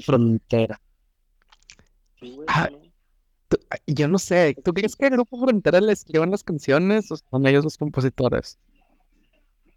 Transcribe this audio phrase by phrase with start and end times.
[0.00, 0.80] Frontera.
[2.48, 2.68] Ah,
[3.86, 7.46] yo no sé, ¿tú crees que el Grupo Frontera le escriban las canciones o son
[7.46, 8.58] ellos los compositores?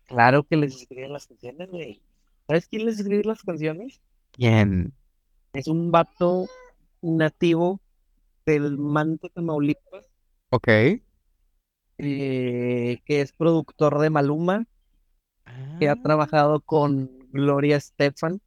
[0.06, 2.02] Claro que les escriben las canciones, güey.
[2.48, 4.02] ¿Sabes quién les escribe las canciones?
[4.32, 4.94] ¿Quién?
[5.54, 6.48] Es un vato
[7.02, 7.80] nativo
[8.46, 10.05] del Manto Tamaulipas.
[10.50, 10.68] Ok.
[12.00, 14.66] Eh, que es productor de Maluma,
[15.80, 16.02] que ha ah.
[16.02, 18.42] trabajado con Gloria Stefan,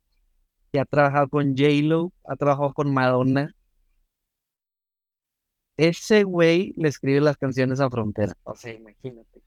[0.77, 3.55] que ha trabajado con J-Lo, ha trabajado con Madonna.
[5.78, 8.34] Ese güey le escribe las canciones a Frontera.
[8.45, 9.41] O sea, imagínate.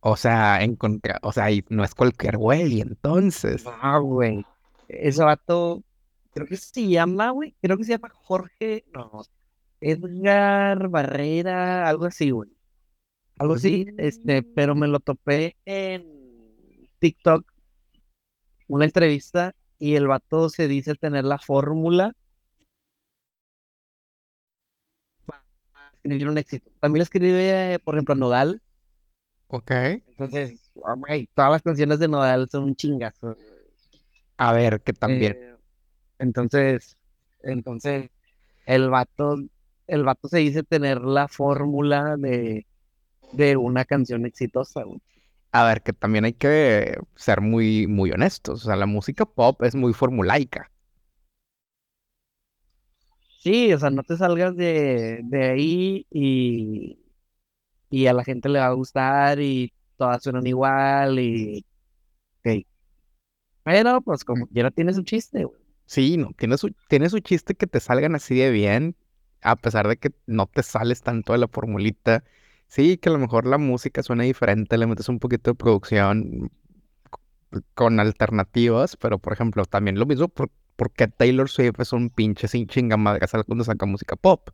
[0.00, 0.76] O sea, en
[1.22, 3.64] o sea, no es cualquier güey, entonces.
[3.80, 4.44] Ah, güey.
[4.88, 5.84] Ese vato,
[6.32, 9.22] creo que se llama, güey, creo que se llama Jorge, no,
[9.80, 12.50] Edgar Barrera, algo así, güey.
[13.38, 16.04] Algo así, este, pero me lo topé en
[16.98, 17.44] TikTok,
[18.66, 22.14] una entrevista, y el vato se dice tener la fórmula
[25.26, 25.42] para
[25.92, 26.70] escribir un éxito.
[26.80, 28.62] También escribe, por ejemplo, Nodal.
[29.48, 29.70] Ok.
[29.72, 30.72] Entonces,
[31.34, 33.36] todas las canciones de Nodal son un chingazo.
[34.38, 35.36] A ver, que también.
[35.38, 35.54] Eh,
[36.18, 36.96] entonces,
[37.42, 38.08] entonces,
[38.64, 39.36] el vato,
[39.86, 42.66] el vato se dice tener la fórmula de,
[43.32, 44.86] de una canción exitosa,
[45.54, 48.62] A ver, que también hay que ser muy, muy honestos.
[48.62, 50.70] O sea, la música pop es muy formulaica.
[53.38, 56.98] Sí, o sea, no te salgas de, de ahí y,
[57.90, 61.66] y a la gente le va a gustar y todas suenan igual y...
[62.40, 62.66] Okay.
[63.64, 65.60] Pero, pues, como quiera tiene su chiste, güey.
[65.86, 68.96] Sí, no, tiene su, tiene su chiste que te salgan así de bien,
[69.42, 72.24] a pesar de que no te sales tanto de la formulita.
[72.68, 76.50] Sí, que a lo mejor la música suena diferente, le metes un poquito de producción
[77.74, 82.48] con alternativas, pero por ejemplo, también lo mismo, por, porque Taylor Swift es un pinche
[82.48, 84.50] sin chingamadras cuando saca música pop.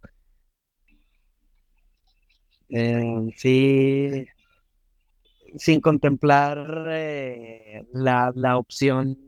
[2.69, 4.27] Eh, sí,
[5.57, 9.19] sin contemplar eh, la, la opción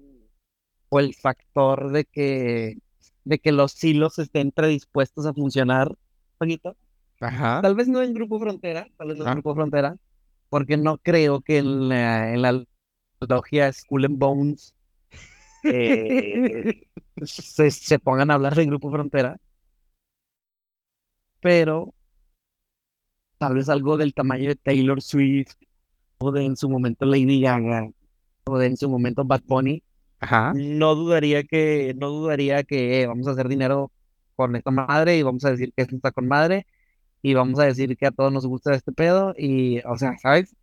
[0.89, 2.79] o el factor de que,
[3.25, 5.97] de que los hilos estén predispuestos a funcionar,
[6.39, 6.77] poquito.
[7.23, 7.61] Ajá.
[7.63, 9.97] Tal vez no en Grupo Frontera, tal vez no en Grupo Frontera,
[10.49, 12.65] porque no creo que en la, en la
[13.21, 14.75] logia School and Bones
[15.63, 16.83] eh,
[17.23, 19.39] se, se pongan a hablar de Grupo Frontera.
[21.41, 21.95] Pero
[23.39, 25.55] tal vez algo del tamaño de Taylor Swift,
[26.19, 27.89] o de en su momento Lady Gaga,
[28.45, 29.83] o de en su momento Bad Bunny,
[30.55, 33.91] no dudaría que, no dudaría que eh, vamos a hacer dinero
[34.37, 36.67] con esta madre y vamos a decir que esto está con madre
[37.23, 40.55] y vamos a decir que a todos nos gusta este pedo y, o sea, ¿sabes?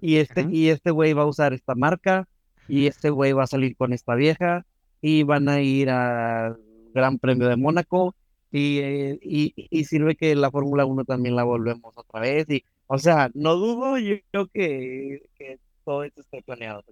[0.00, 2.26] y, este, y este güey va a usar esta marca
[2.68, 4.64] y este güey va a salir con esta vieja
[5.00, 6.58] y van a ir al
[6.94, 8.14] Gran Premio de Mónaco
[8.50, 12.98] y, eh, y, sirve que la Fórmula 1 también la volvemos otra vez y, o
[12.98, 16.82] sea, no dudo yo, que, que todo esto esté planeado.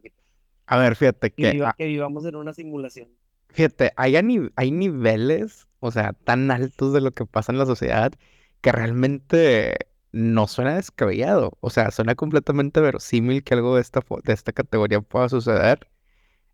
[0.66, 1.62] A ver, fíjate que...
[1.76, 3.08] Que, vivamos en una simulación.
[3.54, 4.16] Fíjate, hay,
[4.56, 8.12] hay niveles, o sea, tan altos de lo que pasa en la sociedad
[8.60, 9.76] que realmente
[10.12, 11.56] no suena descabellado.
[11.60, 15.88] O sea, suena completamente verosímil que algo de esta, de esta categoría pueda suceder.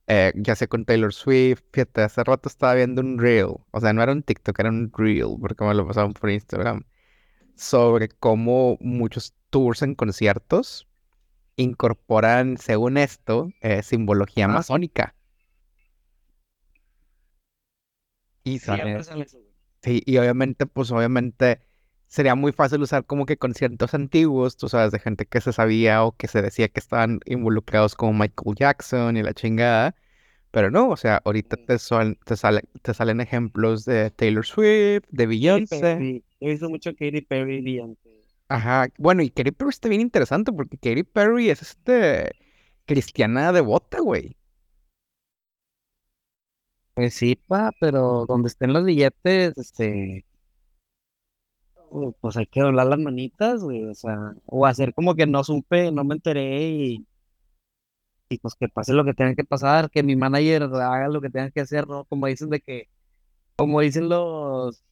[0.08, 3.92] Eh, ya sea con Taylor Swift, fíjate, hace rato estaba viendo un reel, o sea,
[3.92, 6.84] no era un TikTok, era un reel, porque me lo pasaban por Instagram,
[7.56, 10.88] sobre cómo muchos tours en conciertos
[11.56, 15.14] incorporan, según esto, eh, simbología masónica.
[18.44, 18.58] Y
[19.82, 21.60] sí, y obviamente, pues obviamente
[22.08, 26.04] sería muy fácil usar como que conciertos antiguos, tú sabes, de gente que se sabía
[26.04, 29.94] o que se decía que estaban involucrados como Michael Jackson y la chingada.
[30.50, 32.36] Pero no, o sea, ahorita te, te,
[32.82, 36.24] te salen ejemplos de Taylor Swift, de Beyoncé.
[36.40, 37.80] He visto mucho Katy Perry y.
[38.48, 42.32] Ajá, bueno, y Katy Perry está bien interesante porque Katy Perry es este
[42.84, 44.36] cristiana devota, güey.
[47.00, 50.26] Pues sí, pa, pero donde estén los billetes, este,
[51.90, 55.42] uh, pues hay que doblar las manitas, güey, o sea, o hacer como que no
[55.44, 57.06] supe, no me enteré y,
[58.28, 61.30] y pues que pase lo que tenga que pasar, que mi manager haga lo que
[61.30, 62.04] tenga que hacer, ¿no?
[62.04, 62.88] Como dicen de que,
[63.56, 64.84] como dicen los,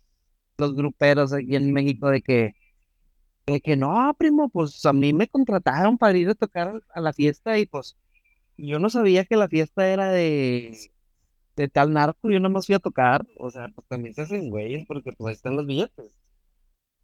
[0.58, 2.54] los gruperos aquí en México, de que
[3.46, 7.12] de que no, primo, pues a mí me contrataron para ir a tocar a la
[7.12, 7.96] fiesta y pues
[8.58, 10.90] yo no sabía que la fiesta era de,
[11.62, 14.50] de tal narco, yo no me fui a tocar, o sea, pues también se hacen
[14.50, 16.12] güeyes porque pues ahí están los billetes.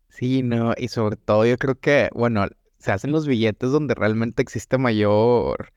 [0.08, 2.46] Sí, no, y sobre todo yo creo que, bueno,
[2.78, 5.72] se hacen los billetes donde realmente existe mayor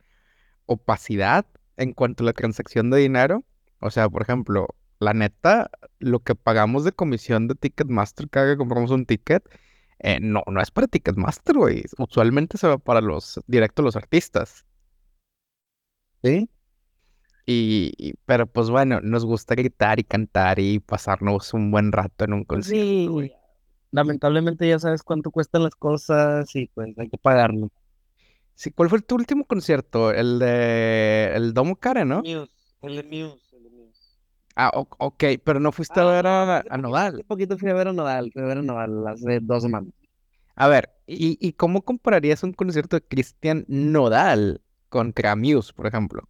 [0.67, 1.45] opacidad
[1.77, 3.43] en cuanto a la transacción de dinero.
[3.79, 4.67] O sea, por ejemplo,
[4.99, 9.43] la neta, lo que pagamos de comisión de Ticketmaster cada que compramos un ticket,
[9.99, 11.83] eh, no, no es para Ticketmaster, güey.
[11.97, 14.65] Usualmente se va para los directos los artistas.
[16.23, 16.49] ¿Sí?
[17.47, 22.33] Y, pero pues bueno, nos gusta gritar y cantar y pasarnos un buen rato en
[22.33, 23.29] un concierto, güey.
[23.29, 23.33] sí,
[23.91, 27.69] lamentablemente ya sabes cuánto cuestan las cosas y pues hay que pagarlo.
[28.55, 30.11] Sí, ¿cuál fue tu último concierto?
[30.11, 32.23] El de el Domo Care, ¿no?
[32.23, 32.51] Muse,
[32.81, 34.17] el de Muse, el de Muse.
[34.55, 37.13] Ah, ok, pero no fuiste a Ah, ver a, Nodal.
[37.13, 39.93] hace poquito fui a ver a Nodal, fui a ver a Nodal hace dos semanas.
[40.55, 46.27] A ver, ¿y, y cómo compararías un concierto de Cristian Nodal contra Muse, por ejemplo?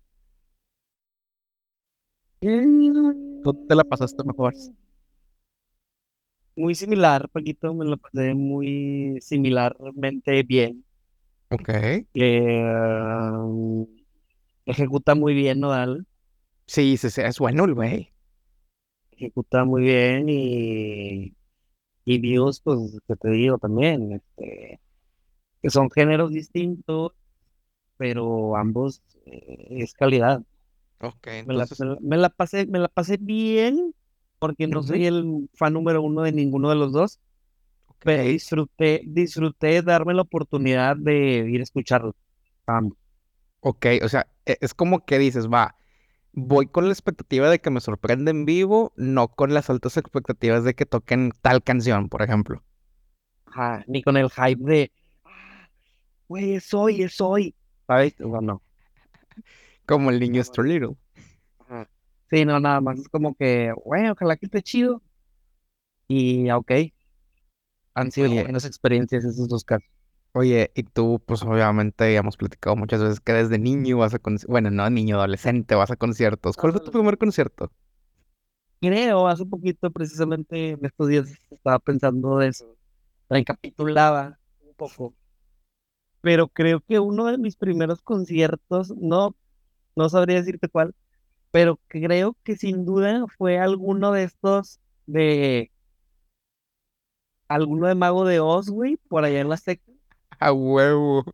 [3.44, 4.54] ¿Tú te la pasaste mejor?
[6.58, 10.84] Muy similar, Paquito, me lo pasé muy similarmente bien.
[11.50, 11.70] Ok.
[12.14, 12.64] Eh,
[14.68, 16.06] ejecuta muy bien Nodal,
[16.68, 18.14] Sí, sí, sí, es bueno el güey.
[19.12, 21.34] ejecuta muy bien y,
[22.06, 24.80] y Muse, pues, que te digo también, este,
[25.62, 26.32] que son géneros
[27.98, 30.42] pero ambos eh, es calidad.
[31.00, 33.94] Ok, Me la, entonces, me la- me la pasé, me la pasé bien,
[34.40, 37.20] porque no soy el fan número uno de ninguno de los dos,
[38.00, 42.16] pero disfruté, disfruté darme la oportunidad de ir a escucharlo.
[42.68, 42.98] ambos.
[43.62, 45.76] Ok, o sea, e- es como que dices, va,
[46.34, 50.64] voy con la expectativa de que me sorprenda en vivo, no con las altas expectativas
[50.64, 52.64] de que toquen tal canción, por ejemplo.
[53.46, 54.92] Ajá, ni con el hype de,
[55.26, 55.68] "Ah,
[56.28, 57.56] güey, es hoy, es hoy.
[57.88, 58.16] ¿Sabes?
[58.22, 58.62] O sea, no.
[59.88, 60.96] Como el niño too little.
[61.60, 61.90] Ajá.
[62.30, 63.00] Sí, no, nada más.
[63.00, 65.02] Es como que, güey, ojalá que esté chido.
[66.08, 66.72] Y, ok,
[67.98, 68.44] han sido Oye.
[68.44, 69.90] buenas experiencias esos dos casos.
[70.34, 74.20] Oye, y tú, pues obviamente ya hemos platicado muchas veces que desde niño vas a
[74.20, 76.56] conciertos, bueno, no niño, adolescente, vas a conciertos.
[76.56, 77.72] ¿Cuál fue tu primer concierto?
[78.80, 82.78] Creo, hace poquito, precisamente en estos días, estaba pensando de eso.
[83.30, 85.16] Recapitulaba un poco.
[86.22, 89.36] Pero creo que uno de mis primeros conciertos, no,
[89.98, 90.96] no sabría decirte cuál,
[91.52, 95.72] pero creo que sin duda fue alguno de estos de
[97.48, 99.92] alguno de Mago de Oz, güey, por allá en la secta,
[100.40, 101.26] A huevo.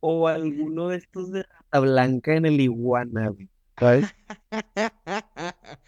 [0.00, 3.48] o alguno de estos de Rata Blanca en el Iguana, güey.
[3.78, 4.14] ¿Sabes?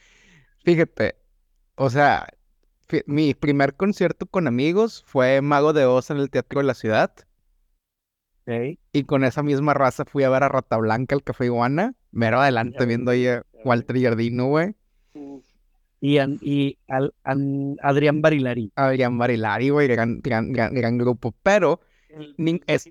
[0.64, 1.17] Fíjate,
[1.76, 2.26] o sea,
[3.06, 7.12] mi primer concierto con amigos fue Mago de Oz en el Teatro de la Ciudad.
[8.93, 11.94] Y con esa misma raza fui a ver a Rata Blanca al Café Iguana.
[12.16, 13.60] Mero adelante Ya viendo ahí a ya.
[13.64, 14.74] Walter Jardino, güey.
[16.00, 18.70] Y, an- y al- an- Adrián Barilari.
[18.76, 21.34] Adrián Barilari, güey, gran, gran, gran, gran grupo.
[21.42, 22.88] Pero, El Nin- es-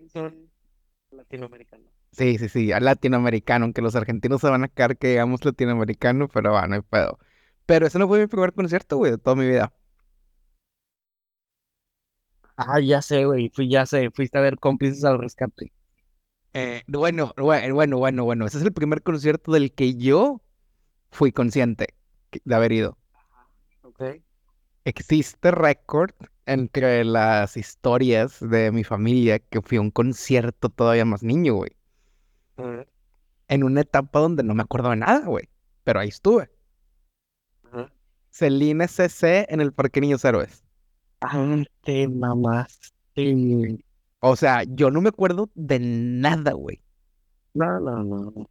[1.12, 1.83] latinoamericano.
[2.12, 6.54] sí, sí, sí, latinoamericano, aunque los argentinos se van a caer que digamos latinoamericano, pero
[6.54, 7.19] va, no hay pedo.
[7.66, 9.74] Pero ese no fue mi primer concierto, güey, de toda mi vida.
[12.57, 13.50] Ah, ya sé, güey.
[13.50, 14.10] Fui, ya sé.
[14.12, 15.72] Fuiste a ver cómplices al rescate.
[16.57, 18.46] Eh, bueno, bueno, bueno, bueno, bueno.
[18.46, 20.42] Ese es el primer concierto del que yo
[21.12, 21.96] fui consciente
[22.46, 22.98] de haber ido.
[23.81, 24.02] Ok.
[24.86, 26.12] Existe récord
[26.46, 31.72] entre las historias de mi familia que fui a un concierto todavía más niño, güey.
[33.50, 35.50] En una etapa donde no me acuerdo de nada, güey.
[35.84, 36.50] Pero ahí estuve.
[38.30, 40.63] Celine CC en el Parque Niños Héroes.
[41.20, 43.84] Ah, te mamaste.
[44.32, 46.82] O sea, yo no me acuerdo de nada, güey.
[47.53, 48.48] No, no, no.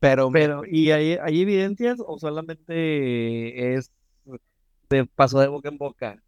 [0.00, 3.92] Pero, Pero, ¿y hay, hay evidencias o solamente es
[4.90, 6.22] de paso de boca en boca?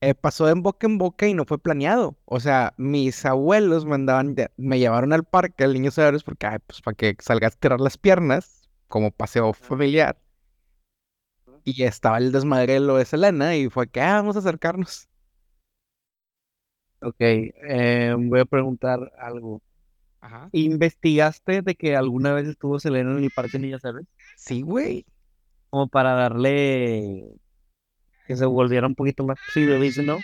[0.00, 2.16] eh, pasó en boca en boca y no fue planeado.
[2.24, 6.46] O sea, mis abuelos me andaban, de- me llevaron al parque, al Niños Héroes, porque,
[6.46, 10.18] ay, pues, para que salgas a tirar las piernas, como paseo familiar.
[11.62, 15.08] Y estaba el desmadre de lo de Selena y fue que, ah, vamos a acercarnos.
[17.04, 19.60] Ok, eh, voy a preguntar algo.
[20.20, 20.48] Ajá.
[20.52, 24.06] ¿Investigaste de que alguna vez estuvo Selena en el Parque Niños Héroes?
[24.36, 25.04] Sí, güey.
[25.68, 27.28] Como para darle
[28.26, 30.18] que se volviera un poquito más posible, dice, ¿no?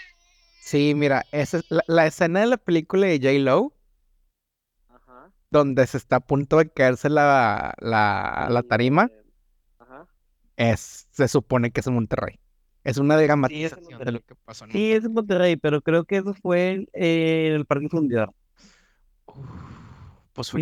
[0.63, 3.75] Sí, mira, esa es la, la escena de la película de J-Lo,
[4.89, 5.31] Ajá.
[5.51, 9.11] donde se está a punto de caerse la, la, la tarima,
[9.79, 10.07] Ajá.
[10.57, 12.39] es, se supone que es en Monterrey.
[12.83, 16.17] Es una dramatización de lo que pasó en Sí, es en Monterrey, pero creo que
[16.17, 18.33] eso fue eh, en el Parque Fundidor.
[20.33, 20.61] Pues fue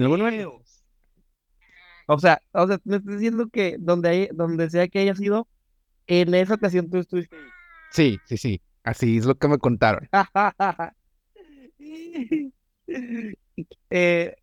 [2.07, 5.47] O sea, o sea, me estoy diciendo que donde, hay- donde sea que haya sido,
[6.07, 7.37] en esa ocasión tú estuviste.
[7.93, 8.61] Sí, sí, sí.
[8.83, 10.09] Así es lo que me contaron.
[13.91, 14.35] Eh,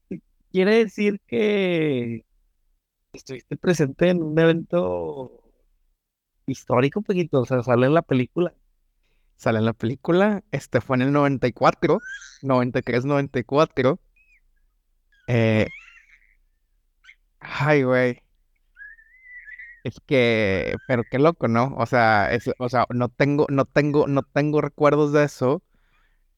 [0.51, 2.23] quiere decir que
[3.13, 5.44] estuviste presente en un evento
[6.47, 8.53] histórico, poquito, o sea, sale en la película.
[9.37, 11.99] Sale en la película, este fue en el 94,
[12.41, 13.99] 93, 94.
[15.27, 15.67] Eh...
[17.39, 18.21] Ay, güey.
[19.83, 21.75] Es que, pero qué loco, ¿no?
[21.77, 25.63] O sea, es, o sea, no tengo, no tengo, no tengo recuerdos de eso.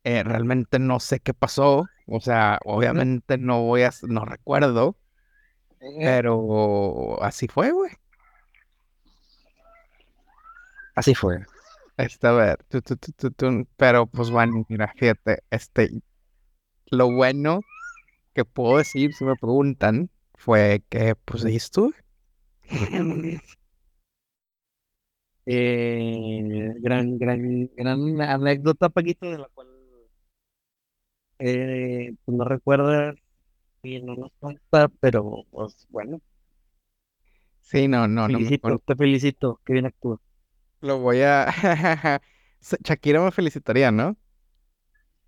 [0.03, 1.85] Eh, realmente no sé qué pasó.
[2.07, 4.97] O sea, obviamente no voy a, no recuerdo.
[5.79, 7.91] Pero así fue, güey.
[10.97, 11.45] Así fue.
[11.95, 12.57] Esta vez,
[13.77, 15.91] pero pues bueno, mira, fíjate, este,
[16.87, 17.61] lo bueno
[18.33, 21.93] que puedo decir si me preguntan fue que, pues, ahí estuve.
[25.49, 29.67] Eh, gran, gran, gran anécdota, Paquito, de la cual
[31.39, 33.13] eh, pues no recuerdo
[33.81, 36.19] y no nos cuenta, pero pues bueno.
[37.61, 38.39] Sí, no, no, no.
[38.85, 40.19] te felicito, que bien actúa.
[40.81, 41.47] Lo voy a.
[42.83, 44.17] Shakira me felicitaría, ¿no?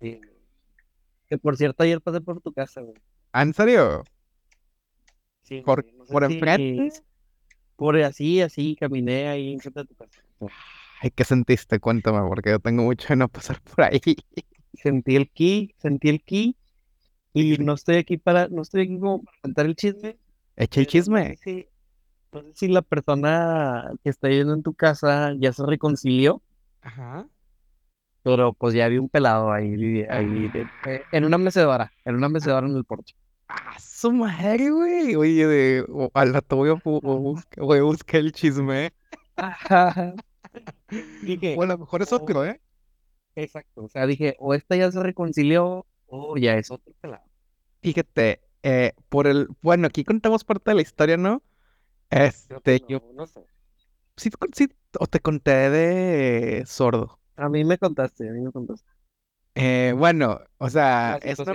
[0.00, 0.20] Sí.
[1.28, 2.94] Que por cierto, ayer pasé por tu casa, güey.
[3.32, 4.04] ¿Ah, ¿En serio?
[5.42, 5.62] Sí.
[5.62, 6.90] ¿Por, por enfrente?
[7.76, 10.20] Por así, así, caminé ahí en frente de tu casa.
[11.00, 11.80] Ay, ¿qué sentiste?
[11.80, 14.00] Cuéntame, porque yo tengo mucho de no pasar por ahí.
[14.74, 16.56] Sentí el ki, sentí el ki,
[17.32, 20.16] y no estoy aquí para, no estoy aquí como para contar el chisme.
[20.56, 21.36] Echa el chisme.
[21.42, 21.69] Sí.
[22.32, 26.42] Sé si la persona que está yendo en tu casa ya se reconcilió.
[26.80, 27.26] Ajá.
[28.22, 30.50] Pero pues ya vi un pelado ahí, ahí
[30.86, 33.16] eh, en una mecedora, en una mecedora en el porche.
[33.48, 35.16] Ah, su madre, güey.
[35.16, 38.92] Oye, de, al rato voy a, buscar el chisme.
[41.22, 42.60] Dije, o a lo mejor es otro, ¿eh?
[43.34, 43.84] Exacto.
[43.84, 47.24] O sea, dije, o esta ya se reconcilió, o ya es otro pelado.
[47.80, 51.42] Fíjate, eh, por el, bueno, aquí contamos parte de la historia, ¿no?
[52.10, 53.40] Este, yo, no sé.
[54.16, 57.18] Sí, sí, o te conté de sordo.
[57.36, 58.90] A mí me contaste, a mí me contaste.
[59.54, 61.52] Eh, bueno, o sea, es una,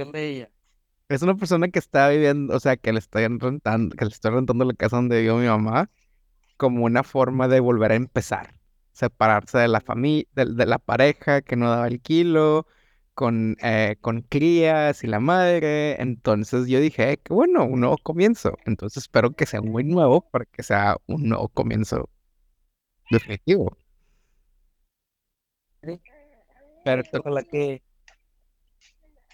[1.10, 4.32] es una persona que está viviendo, o sea, que le estoy rentando, que le estoy
[4.32, 5.90] rentando la casa donde vivió mi mamá,
[6.58, 8.56] como una forma de volver a empezar.
[8.94, 12.66] Separarse de la familia, de, la pareja que no daba el kilo,
[13.16, 16.00] con, eh, con crías y la madre.
[16.02, 18.58] Entonces yo dije, que bueno, un nuevo comienzo.
[18.66, 22.10] Entonces espero que sea muy nuevo para que sea un nuevo comienzo
[23.10, 23.76] definitivo.
[26.84, 27.82] Pero ojalá que,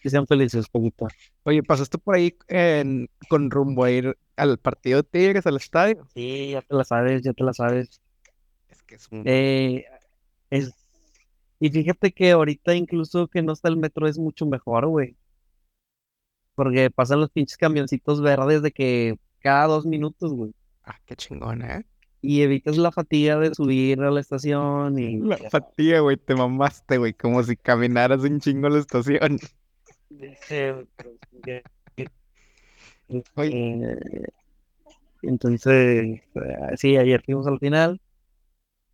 [0.02, 1.08] que sean felices, poquito.
[1.44, 2.38] Oye, ¿pasaste por ahí
[3.30, 6.08] con rumbo a ir al partido de Tigres, al estadio?
[6.14, 8.02] Sí, ya te la sabes, ya te la sabes.
[8.70, 9.24] Es que es un...
[9.26, 9.86] Eh,
[10.50, 10.74] es...
[11.62, 15.16] Y fíjate que ahorita incluso que no está el metro es mucho mejor, güey.
[16.56, 20.54] Porque pasan los pinches camioncitos verdes de que cada dos minutos, güey.
[20.84, 21.86] Ah, qué chingón, ¿eh?
[22.22, 25.18] y evitas la fatiga de subir a la estación y...
[25.22, 29.40] La fatiga, güey, te mamaste, güey, como si caminaras un chingo a la estación.
[30.50, 30.86] Eh,
[35.24, 38.00] entonces, eh, sí, ayer fuimos al final.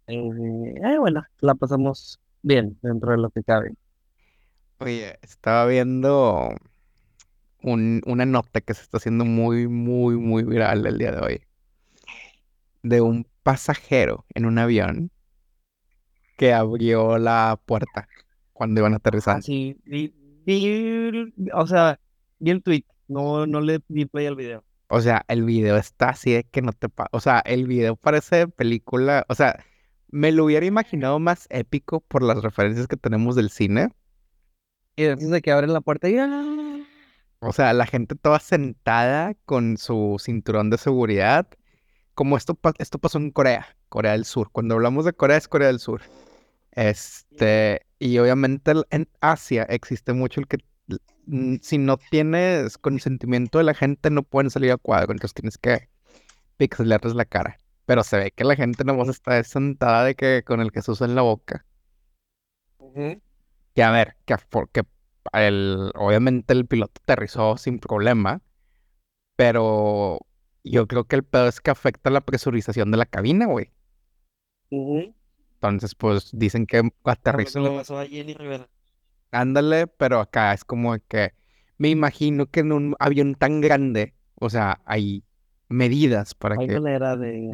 [0.08, 3.74] Eh, bueno, la pasamos bien dentro de lo que cabe.
[4.80, 6.50] Oye, estaba viendo
[7.62, 11.42] un, una nota que se está haciendo muy, muy, muy viral el día de hoy
[12.84, 15.12] de un pasajero en un avión
[16.38, 18.08] que abrió la puerta
[18.54, 19.38] cuando iban a aterrizar.
[19.38, 19.76] Ah, sí,
[21.54, 22.00] o sea,
[22.40, 24.64] vi el tweet, no, no le di play al video.
[24.90, 27.98] O sea, el video está así de que no te pa O sea, el video
[27.98, 29.26] parece película.
[29.28, 29.66] O sea,
[30.10, 33.90] me lo hubiera imaginado más épico por las referencias que tenemos del cine.
[34.96, 36.18] Y después de que abren la puerta y.
[36.18, 36.80] ¡ah!
[37.40, 41.48] O sea, la gente toda sentada con su cinturón de seguridad
[42.18, 44.50] como esto, esto pasó en Corea, Corea del Sur.
[44.52, 46.02] Cuando hablamos de Corea es Corea del Sur.
[46.72, 50.58] Este, y obviamente en Asia existe mucho el que
[51.62, 55.90] si no tienes consentimiento de la gente no pueden salir a cuadro, entonces tienes que
[56.58, 57.58] pixelarles la cara.
[57.88, 61.16] Pero se ve que la gente nomás está sentada de que con el Jesús en
[61.16, 61.66] la boca.
[63.74, 64.84] Que a ver, que, porque
[65.32, 68.42] el, obviamente el piloto aterrizó sin problema,
[69.38, 70.20] pero
[70.66, 73.72] yo creo que el pedo es que afecta la presurización de la cabina, güey.
[74.70, 77.62] Entonces, pues dicen que aterrizó.
[77.62, 78.68] le pasó a Jenny Rivera.
[79.32, 81.32] Ándale, pero acá es como que
[81.78, 85.24] me imagino que en un avión tan grande, o sea, hay
[85.70, 86.80] medidas para hay que.
[86.80, 87.52] manera de.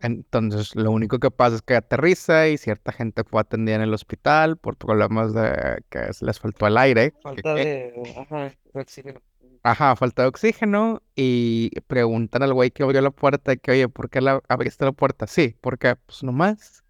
[0.00, 3.92] Entonces, lo único que pasa es que aterriza y cierta gente fue atendida en el
[3.92, 7.14] hospital por problemas de que les faltó el aire.
[7.20, 7.92] Falta de.
[8.16, 8.52] Ajá,
[9.64, 14.08] Ajá, falta de oxígeno y preguntan al güey que abrió la puerta que, oye, ¿por
[14.08, 15.26] qué la abriste la puerta?
[15.26, 16.84] Sí, porque pues nomás.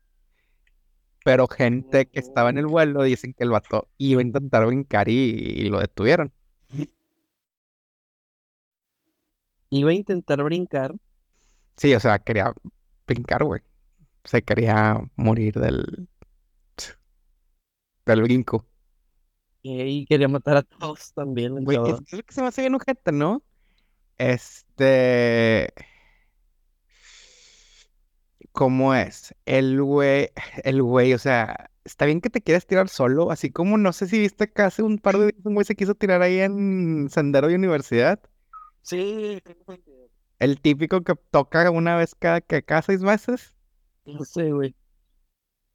[1.24, 5.08] Pero gente que estaba en el vuelo dicen que el vato iba a intentar brincar
[5.08, 6.32] y, lo detuvieron.
[9.70, 10.94] Iba a intentar brincar.
[11.76, 12.52] Sí, o sea, quería
[13.06, 13.62] brincar, güey.
[14.24, 16.08] Se quería morir del,
[18.06, 18.66] del brinco.
[19.62, 21.64] Y quería matar a todos también.
[21.64, 23.42] Güey, es, lo que se me hace bien ojete, ¿no?
[24.16, 25.72] Este.
[28.52, 29.34] ¿Cómo es?
[29.46, 30.30] El güey,
[30.64, 34.08] el güey, o sea, está bien que te quieras tirar solo, así como no sé
[34.08, 37.08] si viste que hace un par de días un güey se quiso tirar ahí en
[37.10, 38.20] Sendero de Universidad.
[38.82, 39.40] Sí,
[40.38, 43.54] el típico que toca una vez cada, que cada seis meses.
[44.04, 44.74] No sé, güey.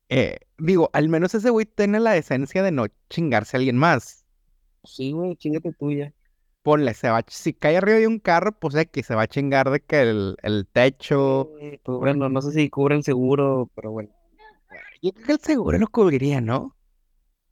[0.09, 4.25] Eh, digo, al menos ese güey tiene la decencia de no chingarse a alguien más.
[4.83, 6.13] Sí, güey, chingate tuya.
[6.61, 9.69] Ponle, se va, si cae arriba de un carro, pues que se va a chingar
[9.69, 11.51] de que el, el techo.
[11.83, 14.09] pues bueno, no sé si cubre el seguro, pero bueno.
[15.01, 16.77] Yo creo que el seguro lo cubriría, ¿no?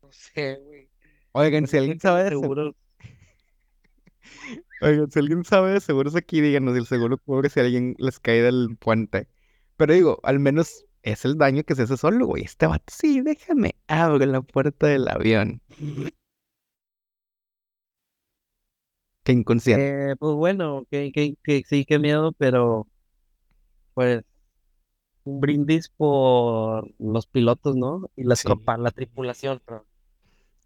[0.01, 0.89] No sé, güey.
[1.33, 2.73] Oigan, si alguien sabe de seguro.
[4.81, 8.41] Oigan, si alguien sabe de seguros aquí, díganos el seguro cubre si alguien les cae
[8.41, 9.27] del puente.
[9.77, 12.43] Pero digo, al menos es el daño que se hace solo, güey.
[12.43, 15.61] Este vato, sí, déjame, abro la puerta del avión.
[19.23, 20.11] Qué inconsciente.
[20.11, 22.87] Eh, pues bueno, que, que, que, sí, qué miedo, pero
[23.93, 24.23] pues
[25.23, 28.09] un brindis por los pilotos, ¿no?
[28.15, 29.85] Y la tropa, la tripulación, pero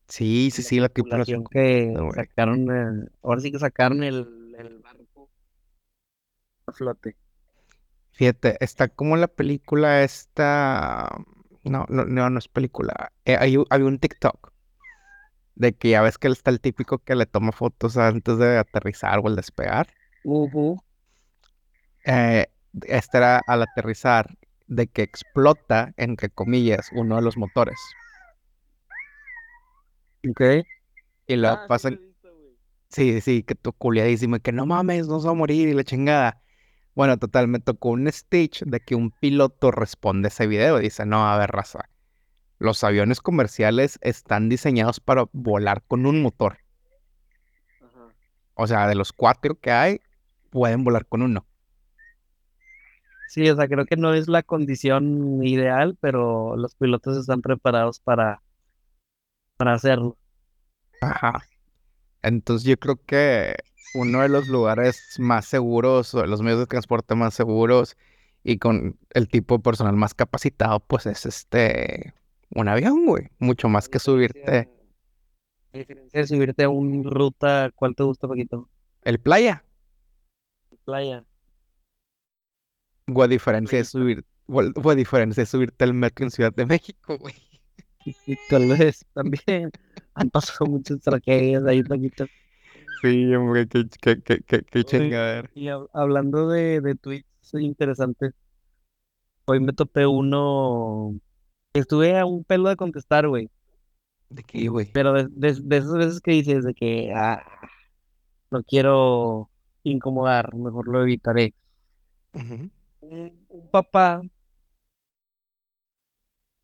[0.07, 5.29] Sí, sí, sí, la tripulación que sacaron, ahora sí que sacaron el, el barco
[6.67, 7.15] a flote.
[8.11, 11.09] Fíjate, está como la película esta,
[11.63, 14.53] no, no, no, es película, eh, hay, había un TikTok
[15.55, 18.57] de que ya ves que él está el típico que le toma fotos antes de
[18.57, 19.87] aterrizar o el despegar.
[22.05, 22.45] Eh,
[22.87, 27.79] este era al aterrizar de que explota, entre comillas, uno de los motores.
[30.29, 30.41] Ok.
[31.27, 31.99] Y lo ah, pasan.
[32.89, 35.83] Sí, sí, que tu culiadísimo, que no mames, no se va a morir y la
[35.83, 36.41] chingada.
[36.93, 40.83] Bueno, total, me tocó un stitch de que un piloto responde a ese video y
[40.83, 41.89] dice, no, a ver, raza,
[42.57, 46.59] los aviones comerciales están diseñados para volar con un motor.
[48.53, 49.99] O sea, de los cuatro que hay,
[50.49, 51.45] pueden volar con uno.
[53.27, 57.99] Sí, o sea, creo que no es la condición ideal, pero los pilotos están preparados
[57.99, 58.41] para,
[59.57, 60.17] para hacerlo.
[61.01, 61.41] Ajá.
[62.21, 63.55] Entonces yo creo que
[63.93, 67.95] uno de los lugares más seguros, o de los medios de transporte más seguros
[68.43, 72.13] y con el tipo de personal más capacitado, pues es este
[72.49, 73.29] un avión, güey.
[73.39, 74.69] Mucho más que subirte.
[75.73, 78.69] diferencia subirte a un ruta, ¿cuál te gusta, poquito?
[79.03, 79.63] El playa.
[80.83, 81.25] playa.
[83.07, 86.65] O a diferencia de subir, o a diferencia de subirte al metro en Ciudad de
[86.65, 87.35] México, güey.
[88.05, 89.71] Y tal vez también
[90.13, 92.27] han pasado muchas tragedias ahí, poquito.
[93.01, 95.49] Sí, hombre, qué, qué, qué, qué, qué chingadera.
[95.53, 98.33] Y hablando de, de tweets interesantes,
[99.45, 101.15] hoy me topé uno
[101.75, 103.49] Estuve a un pelo de contestar, güey.
[104.29, 104.89] ¿De qué, güey?
[104.93, 107.43] Pero de, de, esas veces que dices de que ah,
[108.49, 109.49] no quiero
[109.83, 111.53] incomodar, mejor lo evitaré.
[112.33, 112.71] un,
[113.71, 114.21] papá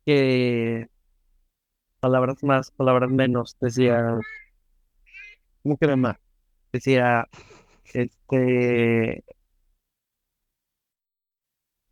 [0.06, 0.88] que
[2.02, 4.18] palabras más, palabras menos, decía,
[5.62, 6.16] ¿cómo que más?
[6.72, 7.28] Decía,
[7.94, 9.24] este,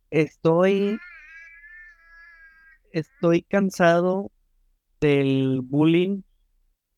[0.09, 0.99] estoy
[2.91, 4.31] estoy cansado
[4.99, 6.23] del bullying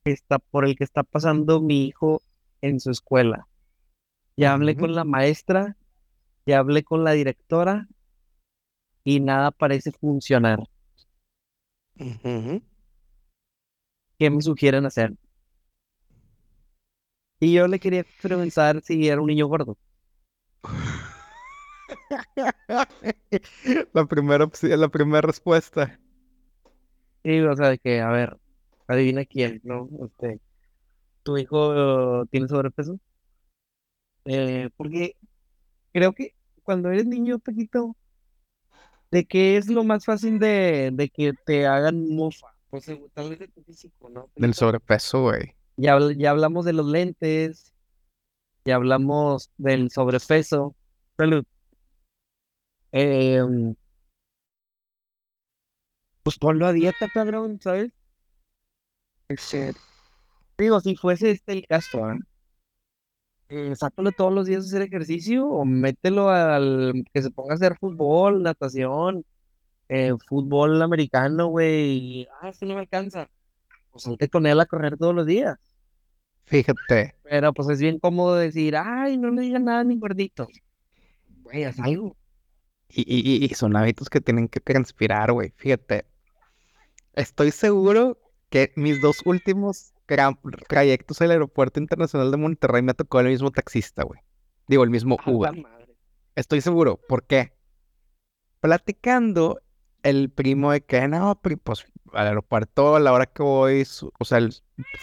[0.04, 2.24] que está, por el que está pasando mi hijo
[2.62, 3.48] en su escuela.
[4.36, 5.78] Ya hablé con la maestra,
[6.48, 7.88] ya hablé con la directora
[9.04, 10.64] y nada parece funcionar.
[14.24, 15.14] ¿Qué me sugieren hacer?
[17.42, 19.78] Y yo le quería preguntar si era un niño gordo.
[23.94, 26.00] la primera opción, la primera respuesta.
[27.26, 28.38] Sí, o sea, de que, a ver,
[28.88, 29.90] adivina quién, ¿no?
[30.06, 30.40] Este,
[31.24, 32.98] ¿tu hijo tiene sobrepeso?
[34.24, 35.18] Eh, porque
[35.92, 36.34] creo que
[36.64, 37.98] cuando eres niño pequeño,
[39.12, 42.53] ¿de qué es lo más fácil de, de que te hagan mofa?
[42.74, 44.32] Pues tal vez de tu físico, ¿no?
[44.36, 45.54] Del sobrepeso, güey.
[45.78, 47.72] Ya, ya hablamos de los lentes,
[48.66, 50.76] ya hablamos del sobrepeso.
[51.16, 51.46] Salud.
[52.92, 53.76] Em,
[56.24, 57.92] pues ponlo a dieta, cabrón, ¿sabes?
[60.58, 62.18] Digo, si fuese este el caso, ¿eh?
[63.50, 67.56] eh, sácalo todos los días a hacer ejercicio o mételo al que se ponga a
[67.56, 69.24] hacer fútbol, natación,
[69.90, 72.28] eh, fútbol americano, güey.
[72.42, 73.30] Ah, eso no me alcanza.
[73.92, 75.58] Pues salte con él a correr todos los días.
[76.46, 77.16] Fíjate.
[77.24, 80.48] Pero pues es bien cómodo decir, ay, no le digan nada a mi gordito.
[81.44, 82.16] Güey, haz algo.
[82.90, 85.54] Y, y, son hábitos que tienen que transpirar, güey.
[85.56, 86.06] Fíjate.
[87.14, 88.20] Estoy seguro
[88.50, 89.94] que mis dos últimos
[90.68, 94.20] trayectos al aeropuerto internacional de Monterrey me tocó el mismo taxista, güey.
[94.68, 95.54] Digo, el mismo Uber.
[96.36, 97.00] Estoy seguro.
[97.08, 97.54] ¿Por qué?
[98.60, 99.60] Platicando,
[100.04, 103.84] el primo de que, no, pues al aeropuerto a la hora que voy,
[104.20, 104.40] o sea,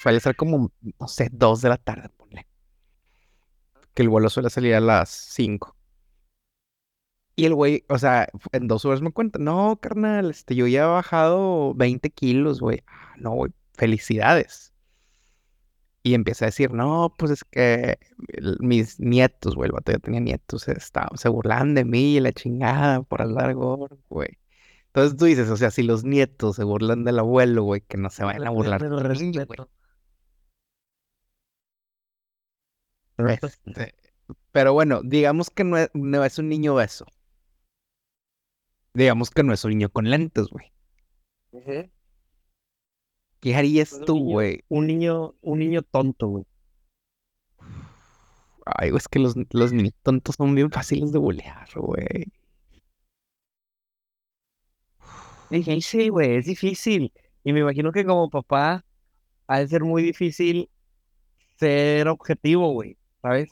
[0.00, 2.46] suele ser como, no sé, dos de la tarde, ponle.
[3.94, 5.76] Que el vuelo suele salir a las cinco.
[7.36, 10.84] Y el güey, o sea, en dos horas me cuenta, no, carnal, este, yo ya
[10.84, 12.82] he bajado 20 kilos, güey.
[12.86, 14.74] Ah, no, güey, felicidades.
[16.02, 17.98] Y empieza a decir, no, pues es que
[18.60, 22.32] mis nietos, güey, el vato ya tenía nietos, estaban, se burlan de mí y la
[22.32, 24.39] chingada por andar gordo, güey.
[24.92, 28.10] Entonces tú dices, o sea, si los nietos se burlan del abuelo, güey, que no
[28.10, 28.80] se vayan a burlar.
[33.18, 33.94] Este,
[34.50, 37.06] pero bueno, digamos que no es, no es un niño beso.
[38.94, 40.72] Digamos que no es un niño con lentes, güey.
[43.40, 44.64] ¿Qué harías tú, güey?
[44.68, 46.44] Un niño, un niño tonto, güey.
[48.64, 52.26] Ay, es que los, los niños tontos son bien fáciles de bolear, güey.
[55.80, 57.12] Sí, güey, es difícil.
[57.44, 58.84] Y me imagino que como papá
[59.48, 60.70] ha de ser muy difícil
[61.58, 63.50] ser objetivo, güey, ¿sabes?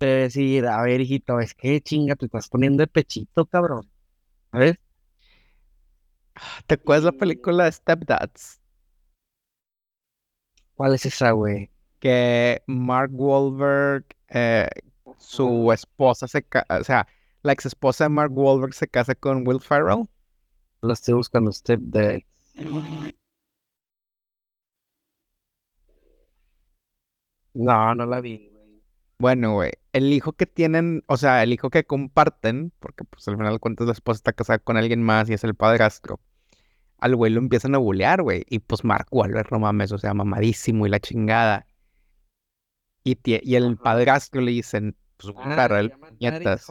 [0.00, 3.88] De decir, a ver, hijito, es que chinga, te estás poniendo de pechito, cabrón.
[4.52, 4.76] ¿Sabes?
[6.66, 8.60] ¿Te acuerdas la película Stepdads?
[10.74, 11.70] ¿Cuál es esa, güey?
[12.00, 14.68] Que Mark Wahlberg, eh,
[15.18, 17.06] su esposa se casa, o sea,
[17.42, 20.08] la ex esposa de Mark Wahlberg se casa con Will Ferrell.
[20.82, 22.24] La estoy buscando, Stepdads.
[27.54, 28.82] No, no la vi, güey.
[29.18, 33.36] Bueno, güey, el hijo que tienen, o sea, el hijo que comparten, porque pues al
[33.36, 36.20] final de cuentas la esposa está casada con alguien más y es el padrastro
[37.02, 38.44] al güey lo empiezan a bulear, güey.
[38.48, 41.66] Y pues Mark Wahlberg, no mames, o sea, mamadísimo y la chingada.
[43.02, 46.68] Y, y el padrastro le dicen, pues, ah, para el nietas.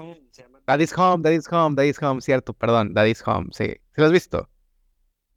[0.68, 3.66] Daddy's home, daddy's home, daddy's home, cierto, perdón, daddy's home, sí.
[3.66, 4.50] ¿Sí lo has visto?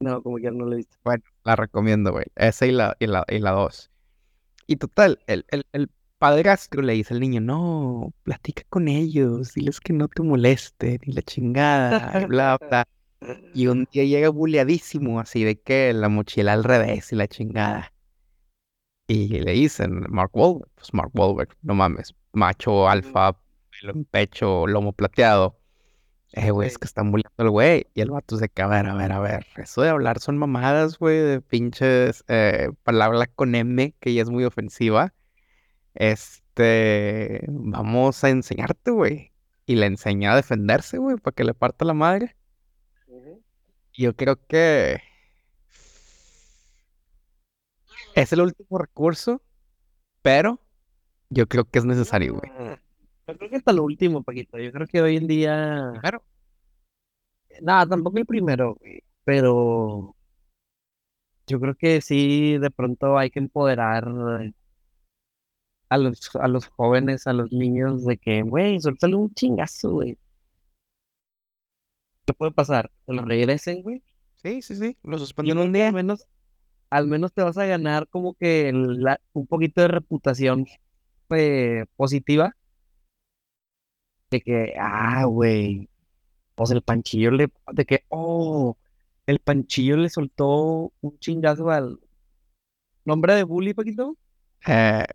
[0.00, 0.96] No, como que no lo he visto.
[1.04, 2.26] Bueno, la recomiendo, güey.
[2.36, 3.90] Esa y la, y la, y la dos.
[4.66, 9.80] Y total, el, el, el padrastro le dice al niño, no, platica con ellos, diles
[9.80, 12.88] que no te molesten, y la chingada, y bla, bla.
[13.54, 17.92] Y un día llega buleadísimo, así de que la mochila al revés y la chingada.
[19.06, 23.36] Y le dicen, Mark Wahlberg, pues Mark Wahlberg, no mames, macho, alfa,
[24.10, 25.58] pecho, lomo plateado.
[26.32, 27.86] Eh, güey, es que están bulleando al güey.
[27.94, 29.46] Y el vato se queda, a ver, a ver, a ver.
[29.56, 34.30] Eso de hablar son mamadas, güey, de pinches eh, palabra con M, que ya es
[34.30, 35.14] muy ofensiva.
[35.94, 39.32] Este, vamos a enseñarte, güey.
[39.66, 42.36] Y le enseña a defenderse, güey, para que le parta la madre.
[43.92, 45.00] Yo creo que
[48.16, 49.40] es el último recurso,
[50.22, 50.60] pero
[51.30, 52.50] yo creo que es necesario, güey.
[53.26, 54.58] Yo creo que hasta lo último, Paquito.
[54.58, 55.90] Yo creo que hoy en día.
[55.92, 56.22] Primero.
[57.62, 59.02] Nada, tampoco el primero, güey.
[59.24, 60.14] Pero
[61.46, 64.06] yo creo que sí, de pronto hay que empoderar
[65.88, 70.18] a los, a los jóvenes, a los niños, de que, güey, suéltale un chingazo, güey.
[72.26, 72.90] ¿Qué puede pasar?
[73.06, 74.02] ¿Que lo regresen, güey?
[74.36, 74.96] Sí, sí, sí.
[75.02, 75.88] Lo suspenden un día.
[75.88, 76.26] Al menos,
[76.90, 78.72] al menos te vas a ganar como que
[79.32, 80.66] un poquito de reputación
[81.30, 82.56] eh, positiva.
[84.34, 85.88] De que, ah, güey.
[86.56, 87.52] Pues el panchillo le.
[87.72, 88.76] De que, oh,
[89.26, 92.00] el panchillo le soltó un chingazo al.
[93.04, 94.16] ¿Nombre de bully, Paquito?
[94.66, 95.06] Eh,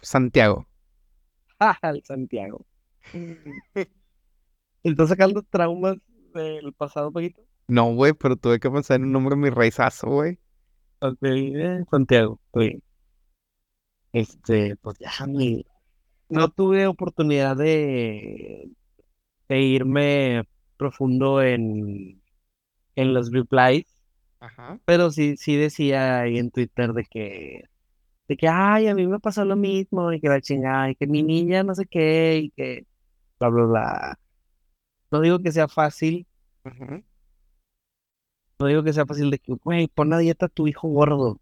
[0.00, 0.66] Santiago.
[1.58, 2.64] Ah, el Santiago.
[4.82, 5.96] ¿Estás sacando traumas
[6.34, 7.42] del pasado, Paquito?
[7.66, 10.38] No, güey, pero tuve que pensar en un nombre mi reizazo, güey.
[11.00, 12.80] Ok, eh, Santiago, güey.
[14.12, 15.10] Este, pues ya,
[16.34, 18.70] No tuve oportunidad de,
[19.48, 20.44] de irme
[20.76, 22.20] profundo en,
[22.96, 23.86] en los replies.
[24.40, 24.78] Ajá.
[24.84, 27.64] Pero sí, sí decía ahí en Twitter de que,
[28.28, 31.06] de que, ay, a mí me pasó lo mismo, y que la chingada, y que
[31.06, 32.86] mi niña no sé qué, y que
[33.38, 34.18] bla, bla, bla.
[35.10, 36.26] No digo que sea fácil.
[38.58, 41.40] No digo que sea fácil de que, güey, pon a dieta a tu hijo gordo.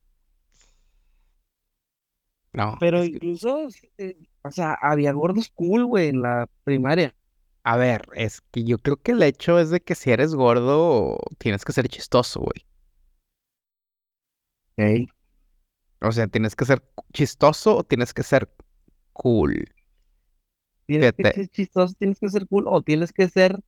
[2.53, 2.77] No.
[2.81, 7.15] Pero incluso, eh, o sea, había gordos cool, güey, en la primaria.
[7.65, 11.19] A ver, es que yo creo que el hecho es de que si eres gordo,
[11.39, 12.67] tienes que ser chistoso, güey.
[16.01, 18.51] O sea, tienes que ser chistoso o tienes que ser
[19.13, 19.65] cool.
[20.87, 23.61] Tienes que ser chistoso, tienes que ser cool, o tienes que ser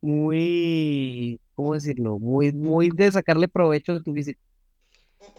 [0.00, 2.18] muy, ¿cómo decirlo?
[2.18, 4.40] Muy, muy de sacarle provecho de tu físico.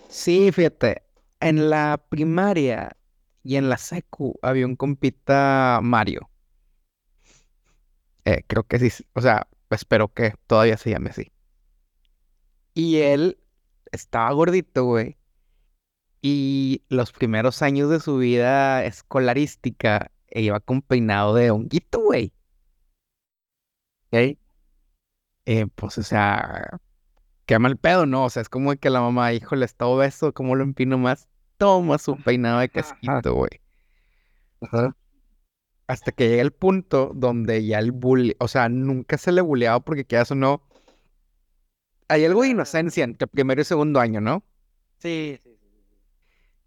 [0.10, 1.02] Sí, fíjate.
[1.44, 2.96] En la primaria
[3.44, 6.30] y en la secu había un compita Mario.
[8.24, 11.34] Eh, creo que sí, o sea, espero que todavía se llame así.
[12.74, 13.38] Y él
[13.92, 15.18] estaba gordito, güey.
[16.22, 22.32] Y los primeros años de su vida escolarística iba con peinado de honguito, güey.
[24.12, 24.38] ¿Ok?
[25.46, 26.80] Eh, pues, o sea,
[27.46, 28.26] qué mal pedo, ¿no?
[28.26, 31.28] O sea, es como que la mamá, híjole, está obeso, ¿cómo lo empino más?
[31.64, 33.62] Toma su peinado de casquito, güey.
[34.60, 34.94] Ajá.
[35.88, 39.80] Hasta que llega el punto donde ya el bully, o sea, nunca se le bulleaba
[39.80, 40.62] porque quieras o no.
[42.10, 44.44] Hay algo de inocencia entre primero y segundo año, ¿no?
[44.98, 45.70] Sí, sí, sí.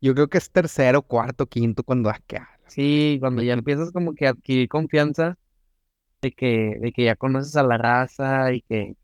[0.01, 4.15] Yo creo que es tercero, cuarto, quinto, cuando ah, que, Sí, cuando ya empiezas como
[4.15, 5.37] que a adquirir confianza
[6.23, 8.97] de que, de que ya conoces a la raza y que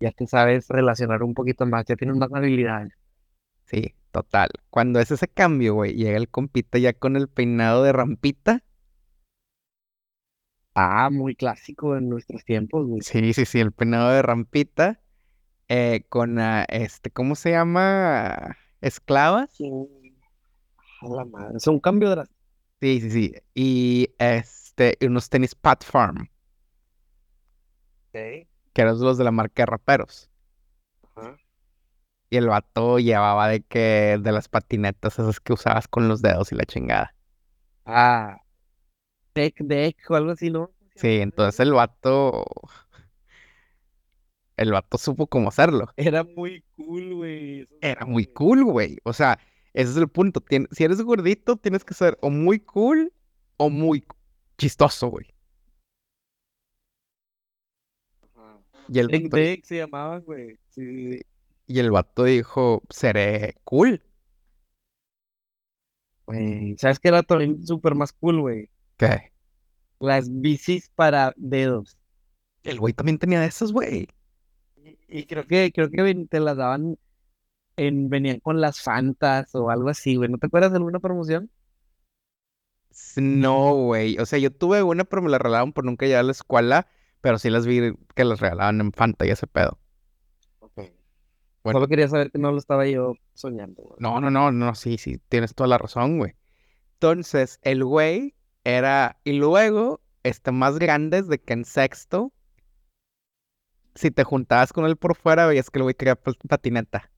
[0.00, 2.92] ya te sabes relacionar un poquito más, ya tienes más habilidades.
[3.66, 4.50] Sí, total.
[4.70, 8.62] Cuando es ese cambio, güey, llega el compita ya con el peinado de rampita.
[10.74, 13.02] Ah, muy clásico en nuestros tiempos, güey.
[13.02, 15.00] Sí, sí, sí, el peinado de rampita.
[15.68, 18.56] eh, con, ah, este, ¿cómo se llama?
[18.80, 19.50] Esclavas.
[19.52, 19.70] Sí.
[21.02, 21.56] A la madre.
[21.56, 22.38] Es un cambio drástico.
[22.80, 23.34] Sí, sí, sí.
[23.54, 26.28] Y este, unos tenis Pat Farm,
[28.08, 28.48] Ok.
[28.72, 30.29] que eran los de la marca de raperos.
[32.30, 36.52] Y el vato llevaba de que, de las patinetas esas que usabas con los dedos
[36.52, 37.14] y la chingada.
[37.84, 38.38] Ah,
[39.32, 40.70] Tech Deck o algo así, ¿no?
[40.94, 42.44] Sí, entonces el vato,
[44.56, 45.90] el vato supo cómo hacerlo.
[45.96, 47.68] Era muy cool, güey.
[47.80, 48.98] Era muy cool, güey.
[49.04, 49.38] O sea,
[49.72, 50.40] ese es el punto.
[50.40, 53.12] Tien- si eres gordito, tienes que ser o muy cool
[53.56, 54.04] o muy
[54.58, 55.26] chistoso, güey.
[58.88, 60.58] Y el Tech Deck se llamaba, güey.
[60.68, 61.20] Sí, sí.
[61.70, 64.02] Y el vato dijo, seré cool.
[66.26, 68.70] Güey, ¿sabes qué era también súper más cool, güey?
[68.96, 69.32] ¿Qué?
[70.00, 71.96] Las bicis para dedos.
[72.64, 74.08] El güey también tenía de esos, güey.
[74.76, 76.98] Y, y creo que, creo que te las daban
[77.76, 80.28] en, venían con las Fantas o algo así, güey.
[80.28, 81.50] ¿No te acuerdas de alguna promoción?
[83.16, 84.18] No, güey.
[84.18, 86.88] O sea, yo tuve una, pero me la regalaron por nunca llegar a la escuela.
[87.20, 89.78] Pero sí las vi que las regalaban en Fanta y ese pedo.
[91.62, 91.78] Bueno.
[91.78, 93.96] Solo quería saber que no lo estaba yo soñando, güey.
[93.98, 96.34] No, no, no, no, sí, sí, tienes toda la razón, güey.
[96.94, 99.18] Entonces, el güey era.
[99.24, 102.32] Y luego, este, más grandes de que en sexto,
[103.94, 107.10] si te juntabas con él por fuera, veías que el güey quería pa- patineta.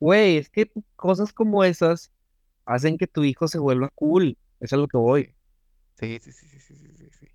[0.00, 2.12] Güey, es que cosas como esas
[2.66, 4.38] hacen que tu hijo se vuelva cool.
[4.60, 5.34] Eso es lo que voy.
[5.98, 7.26] Sí, sí, sí, sí, sí, sí, sí.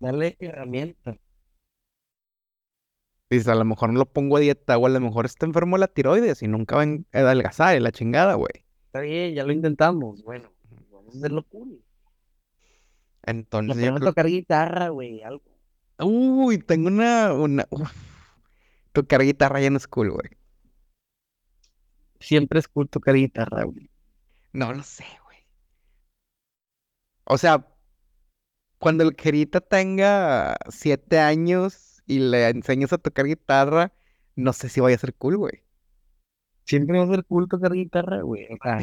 [0.00, 1.16] Darle herramientas.
[3.30, 5.76] Dices, a lo mejor no lo pongo a dieta, o a lo mejor está enfermo
[5.76, 8.64] de la tiroides y nunca va a adelgazar y la chingada, güey.
[8.86, 10.24] Está bien, ya lo intentamos.
[10.24, 10.50] Bueno,
[10.90, 11.80] vamos a hacerlo cool.
[13.22, 15.44] Entonces, yo creo- tocar guitarra, güey, algo.
[16.00, 17.66] Uy, tengo una, una...
[17.70, 17.92] uf.
[18.92, 20.30] Tocar guitarra ya no es cool, güey.
[22.18, 23.88] Siempre es cool tocar guitarra, güey.
[24.52, 25.38] No lo sé, güey.
[27.24, 27.64] O sea,
[28.78, 33.92] cuando el querita tenga siete años y le enseñes a tocar guitarra,
[34.36, 35.64] no sé si vaya a ser cool, güey.
[36.66, 38.46] Siempre va a ser cool tocar guitarra, güey.
[38.52, 38.80] O sea,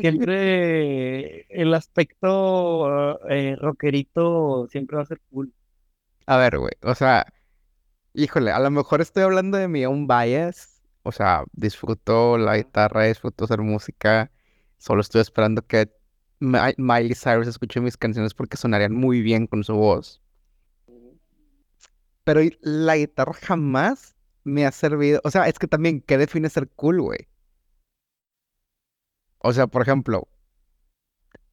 [0.00, 5.52] siempre el aspecto eh, rockerito siempre va a ser cool.
[6.26, 6.72] A ver, güey.
[6.82, 7.26] O sea,
[8.14, 10.82] híjole, a lo mejor estoy hablando de mi own bias.
[11.04, 14.32] O sea, disfruto la guitarra, disfruto hacer música.
[14.78, 15.92] Solo estoy esperando que
[16.40, 20.21] Mi- Miley Cyrus escuche mis canciones porque sonarían muy bien con su voz.
[22.24, 25.20] Pero la guitarra jamás me ha servido.
[25.24, 27.28] O sea, es que también, ¿qué define ser cool, güey?
[29.38, 30.28] O sea, por ejemplo,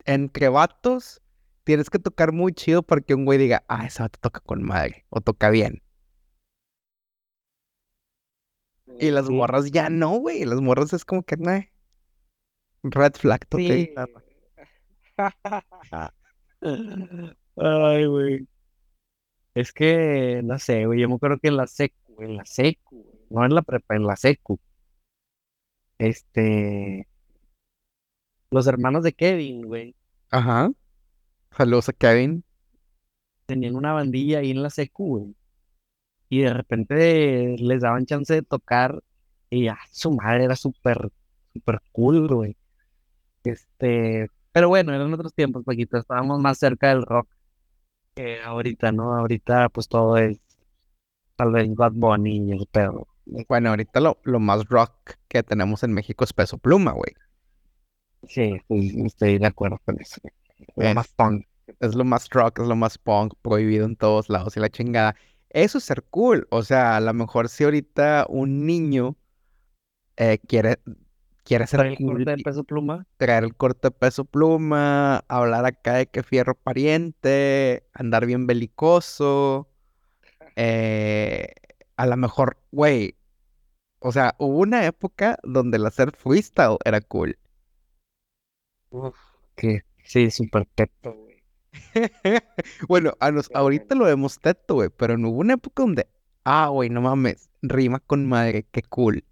[0.06, 1.22] entre vatos,
[1.64, 4.64] tienes que tocar muy chido para que un güey diga, ah, ese vato toca con
[4.64, 5.82] madre, o toca bien.
[9.00, 10.46] Y las morras ya no, güey.
[10.46, 11.62] Las morras es como que, nah,
[12.84, 13.70] red flag, toca Sí.
[13.88, 14.24] guitarra.
[17.58, 18.48] Ay, güey.
[19.56, 23.04] Es que, no sé, güey, yo me acuerdo que en la secu, en la secu,
[23.04, 24.60] güey, no en la prepa, en la secu.
[25.98, 27.08] Este,
[28.52, 29.96] los hermanos de Kevin, güey.
[30.32, 30.72] Ajá.
[31.56, 32.44] Saludos a Kevin.
[33.46, 35.36] Tenían una bandilla ahí en la secu, güey.
[36.30, 39.02] Y de repente les daban chance de tocar
[39.50, 41.12] y ya, su madre era súper,
[41.54, 42.56] súper cool, güey.
[43.44, 45.98] Este, pero bueno, eran otros tiempos, Paquito.
[45.98, 47.28] Estábamos más cerca del rock
[48.20, 49.16] que ahorita, ¿no?
[49.16, 50.40] Ahorita, pues todo es
[51.38, 53.08] tal vez Bad Bunny y el pedo.
[53.48, 54.92] Bueno, ahorita lo, lo más rock
[55.30, 57.14] que tenemos en México es Peso Pluma, güey.
[58.28, 58.60] Sí,
[59.06, 60.20] estoy de acuerdo con eso.
[60.76, 61.46] Es, más punk.
[61.80, 65.16] Es lo más rock, es lo más punk, prohibido en todos lados y la chingada.
[65.50, 66.46] Eso es ser cool.
[66.52, 69.16] O sea, a lo mejor si ahorita un niño
[70.18, 70.80] eh, quiere,
[71.50, 73.08] quiere ser el corte de peso pluma.
[73.18, 79.68] Traer el corte de peso pluma, hablar acá de que fierro pariente, andar bien belicoso.
[80.56, 81.56] Eh,
[81.98, 83.18] a lo mejor, güey,
[83.98, 87.40] o sea, hubo una época donde el hacer freestyle era cool.
[88.92, 89.18] Uf,
[89.56, 91.42] que sí, súper teto, güey.
[92.88, 96.08] bueno, a nos, ahorita lo vemos teto, güey, pero no hubo una época donde,
[96.44, 99.24] ah, güey, no mames, rima con madre, qué cool.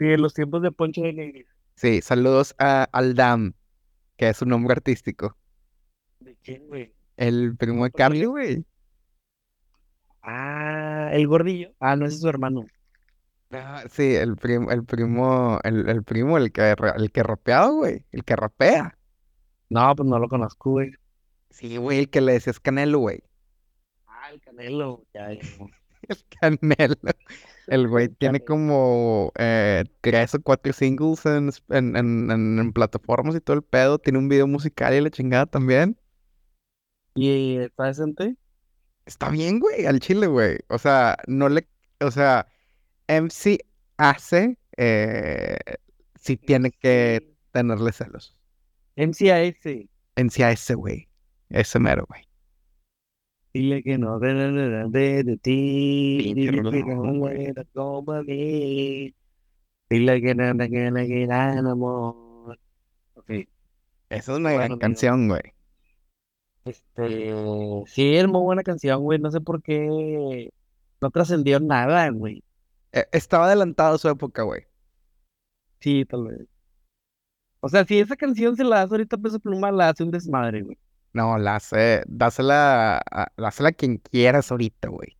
[0.00, 1.46] Sí, en los tiempos de Poncho de Nigris.
[1.74, 3.52] Sí, saludos a Aldam,
[4.16, 5.36] que es su nombre artístico.
[6.20, 6.94] ¿De quién, güey?
[7.18, 8.64] El primo de Carly, güey.
[10.22, 11.74] Ah, el gordillo.
[11.80, 12.64] Ah, no, ese es su hermano.
[13.50, 17.22] Ah, sí, el primo, el primo, el, el primo, el que, el que
[17.70, 18.06] güey.
[18.10, 18.96] El que rapea.
[19.68, 20.92] No, pues no lo conozco, güey.
[21.50, 23.22] Sí, güey, el que le decías Canelo, güey.
[24.06, 25.30] Ah, el Canelo, ya,
[26.08, 26.96] el Canelo.
[27.70, 33.40] El güey tiene como eh, tres o cuatro singles en, en, en, en, plataformas y
[33.40, 33.98] todo el pedo.
[33.98, 35.96] Tiene un video musical y la chingada también.
[37.14, 38.36] ¿Y está decente?
[39.06, 40.58] Está bien, güey, al chile, güey.
[40.68, 41.66] O sea, no le.
[42.00, 42.46] O sea,
[43.08, 43.64] MC
[43.96, 44.58] hace.
[44.76, 45.56] Eh,
[46.16, 48.36] si tiene que tenerle celos.
[48.96, 49.86] MCAS.
[50.16, 51.08] MCAS, güey.
[51.50, 52.29] Ese mero, güey.
[53.52, 54.34] Dile que no de,
[54.90, 56.34] de, de, ti.
[56.34, 56.70] Dile que no
[57.38, 59.14] era como mí.
[59.90, 62.58] Dile que no me quiere que amor.
[63.14, 63.30] Ok.
[64.10, 65.42] Esa es una gran canción, güey.
[66.64, 67.34] Este,
[67.86, 69.18] sí, es muy buena canción, güey.
[69.18, 70.50] No sé por qué
[71.00, 72.44] no trascendió nada, güey.
[72.92, 74.62] E, estaba adelantado a su época, güey.
[75.80, 76.46] Sí, tal vez.
[77.60, 80.62] O sea, si esa canción se la hace ahorita Peso Pluma, la hace un desmadre,
[80.62, 80.78] güey.
[81.12, 85.16] No, la hace, dásela, a, dásela a quien quieras ahorita, güey.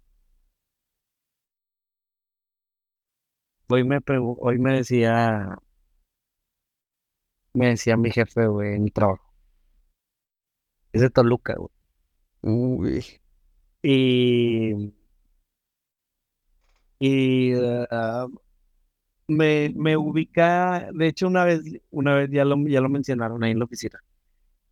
[3.68, 5.56] Hoy me, hoy me decía,
[7.54, 9.24] me decía mi jefe, güey, en mi trabajo.
[10.92, 11.70] Es de Toluca, güey.
[12.42, 13.06] Uy.
[13.82, 14.92] Y.
[16.98, 17.52] Y.
[17.90, 18.26] Ah,
[19.28, 20.90] me, me ubica.
[20.92, 24.00] De hecho, una vez, una vez ya lo, ya lo mencionaron ahí en la oficina.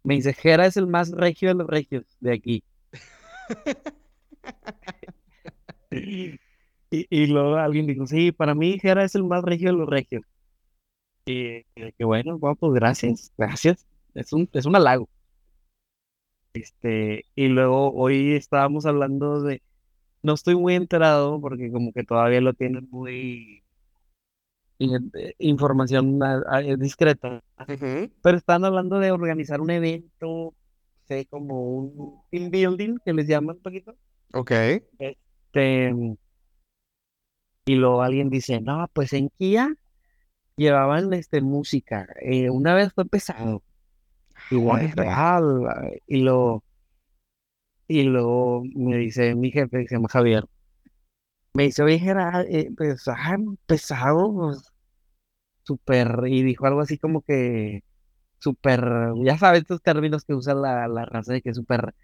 [0.09, 2.65] Me dice: Jera es el más regio de los regios de aquí.
[5.91, 6.41] y,
[6.91, 10.23] y, luego alguien dijo: Sí, para mí Jera es el más regio de los regios.
[11.27, 13.87] Y, que bueno, bueno, pues gracias, gracias.
[14.15, 15.11] Es un, es un halago.
[16.55, 19.61] Este, y luego hoy estábamos hablando de,
[20.23, 23.63] no estoy muy enterado porque como que todavía lo tienen muy
[24.79, 26.21] eh, información
[26.79, 27.43] discreta,
[28.23, 30.55] pero están hablando de organizar un evento,
[31.07, 33.97] sé, como un team building que les llaman un poquito.
[34.33, 34.53] Ok.
[34.99, 35.93] Este,
[37.67, 39.75] y luego alguien dice, no, pues en Kia
[40.57, 42.09] llevaban este, música.
[42.21, 43.63] Eh, una vez fue pesado.
[44.51, 46.01] Igual es real.
[46.07, 46.63] Y lo
[47.89, 50.45] y luego me dice mi jefe, que se llama Javier,
[51.59, 54.73] me dice, oye, era eh, pues, ah, pesado, pues,
[55.65, 57.83] súper, y dijo algo así como que
[58.39, 58.81] súper,
[59.25, 61.97] ya sabes estos términos que usa la, la raza de que es súper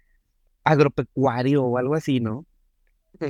[0.65, 2.45] agropecuario o algo así, ¿no?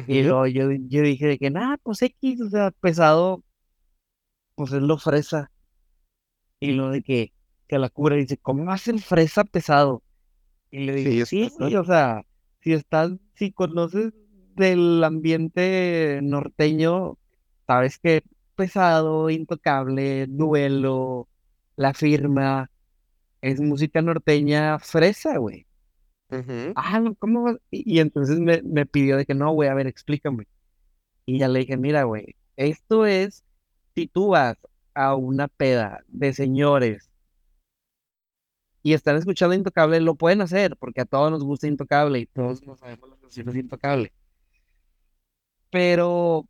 [0.08, 3.44] Y luego yo, yo dije de que nada, pues X, o sea, pesado,
[4.56, 5.52] pues es lo fresa.
[6.60, 7.34] Y lo de que,
[7.68, 10.02] que la cura dice, ¿cómo hacen fresa pesado?
[10.72, 12.24] Y le dije, sí, sí, o sea,
[12.62, 14.12] si estás, si conoces
[14.56, 17.18] del ambiente norteño,
[17.68, 18.24] sabes que
[18.56, 21.28] pesado, intocable, duelo,
[21.76, 22.70] la firma,
[23.42, 25.68] es música norteña fresa, güey.
[26.76, 27.58] Ah, ¿cómo?
[27.72, 30.48] Y, y entonces me, me, pidió de que no, güey, a ver, explícame.
[31.26, 33.44] Y ya le dije, mira, güey, esto es,
[33.96, 34.58] si tú vas
[34.94, 37.10] a una peda de señores
[38.86, 42.64] y están escuchando Intocable, lo pueden hacer, porque a todos nos gusta Intocable y todos
[42.66, 44.14] nos sabemos las canciones de Intocable.
[45.76, 46.48] Pero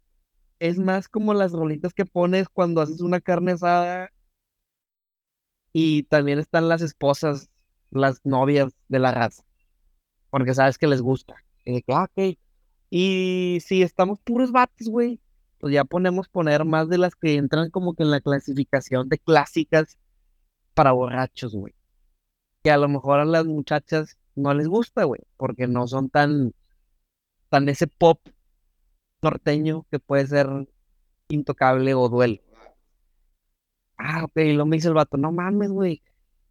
[0.60, 4.12] es más como las rolitas que pones cuando haces una carne asada
[5.74, 7.50] y también están las esposas,
[7.90, 9.44] las novias de la raza,
[10.30, 11.38] porque sabes que les gusta.
[11.66, 12.08] Y ah,
[12.92, 15.20] Y si estamos puros vatos, güey,
[15.58, 19.18] pues ya ponemos poner más de las que entran como que en la clasificación de
[19.18, 19.98] clásicas
[20.76, 21.74] para borrachos, güey.
[22.64, 26.54] Que a lo mejor a las muchachas no les gusta, güey, porque no son tan,
[27.50, 28.20] tan ese pop
[29.26, 30.48] norteño que puede ser
[31.30, 32.40] intocable o duelo.
[33.98, 36.02] Ah, ok, lo me dice el vato, no mames, güey.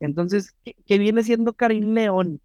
[0.00, 2.40] Entonces, ¿qué, viene siendo Karim León?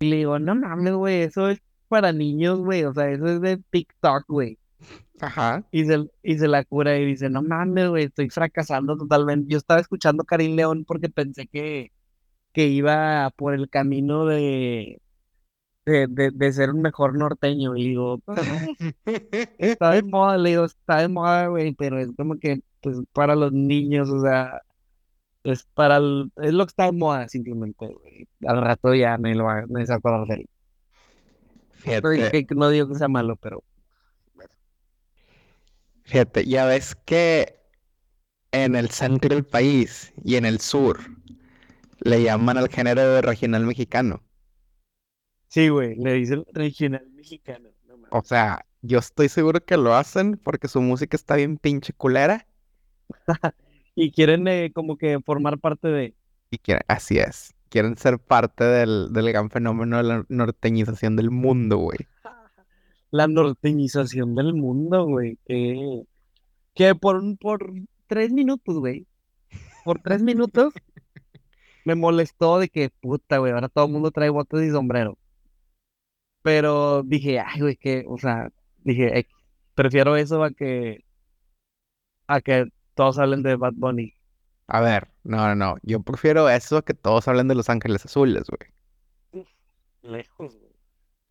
[0.00, 3.40] Y le digo, no mames, güey, eso es para niños, güey, o sea, eso es
[3.40, 4.58] de TikTok, güey.
[5.20, 5.64] Ajá.
[5.70, 9.52] Y se, y se la cura y dice, no mames, güey, estoy fracasando totalmente.
[9.52, 11.92] Yo estaba escuchando Karim León porque pensé que,
[12.52, 15.00] que iba por el camino de,
[15.84, 17.76] de, de, ser un mejor norteño.
[17.76, 18.20] Y digo,
[19.58, 23.34] está de moda, le digo, está de moda, güey, pero es como que, pues, para
[23.34, 24.62] los niños, o sea,
[25.44, 28.28] es para el, es lo que está de moda, simplemente, güey.
[28.46, 30.48] Al rato ya me lo va, me saco de él.
[31.72, 32.46] Fíjate.
[32.54, 33.64] no digo que sea malo, pero.
[36.04, 37.60] Fíjate, ya ves que
[38.52, 40.98] en el centro del país y en el sur
[42.00, 44.22] le llaman al género regional mexicano.
[45.50, 47.70] Sí, güey, le dicen regional mexicano.
[48.10, 52.46] o sea, yo estoy seguro que lo hacen porque su música está bien pinche culera.
[53.96, 56.14] y quieren eh, como que formar parte de...
[56.52, 57.52] Y quieren, así es.
[57.68, 61.98] Quieren ser parte del, del gran fenómeno de la norteñización del mundo, güey.
[63.10, 65.36] la norteñización del mundo, güey.
[65.46, 66.04] Que,
[66.74, 67.72] que por, por
[68.06, 69.08] tres minutos, güey.
[69.84, 70.72] Por tres minutos
[71.84, 75.18] me molestó de que, puta, güey, ahora todo el mundo trae botes y sombrero.
[76.42, 79.26] Pero dije, ay, güey, que, o sea, dije,
[79.74, 81.04] prefiero eso a que,
[82.26, 84.14] a que todos hablen de Bad Bunny.
[84.66, 85.76] A ver, no, no, no.
[85.82, 89.46] Yo prefiero eso a que todos hablen de Los Ángeles Azules, güey.
[90.02, 90.70] Lejos, güey.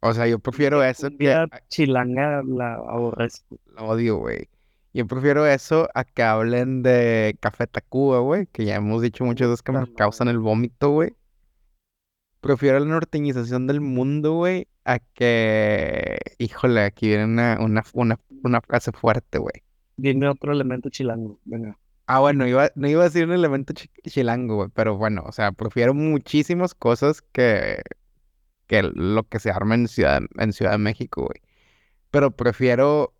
[0.02, 1.46] O sea, yo prefiero eso que...
[1.68, 3.60] chilanga la aborrezco.
[3.76, 4.48] La odio, güey.
[4.94, 9.50] Yo prefiero eso a que hablen de Café Tacuba, güey, que ya hemos dicho muchas
[9.50, 11.14] veces que me causan el vómito, güey.
[12.42, 16.18] Prefiero la norteñización del mundo, güey, a que...
[16.38, 19.64] Híjole, aquí viene una, una, una, una frase fuerte, güey.
[19.98, 21.78] Dime otro elemento chilango, venga.
[22.08, 23.74] Ah, bueno, iba, no iba a decir un elemento
[24.04, 27.82] chilango, güey, pero bueno, o sea, prefiero muchísimas cosas que,
[28.68, 31.42] que lo que se arma en Ciudad, en Ciudad de México, güey.
[32.10, 33.14] Pero prefiero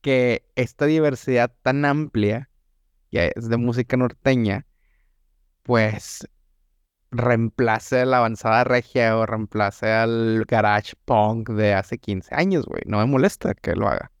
[0.00, 2.50] que esta diversidad tan amplia,
[3.10, 4.66] que es de música norteña,
[5.62, 6.28] pues
[7.10, 12.82] reemplace la avanzada regia o reemplace al garage punk de hace 15 años, güey.
[12.86, 14.12] No me molesta que lo haga.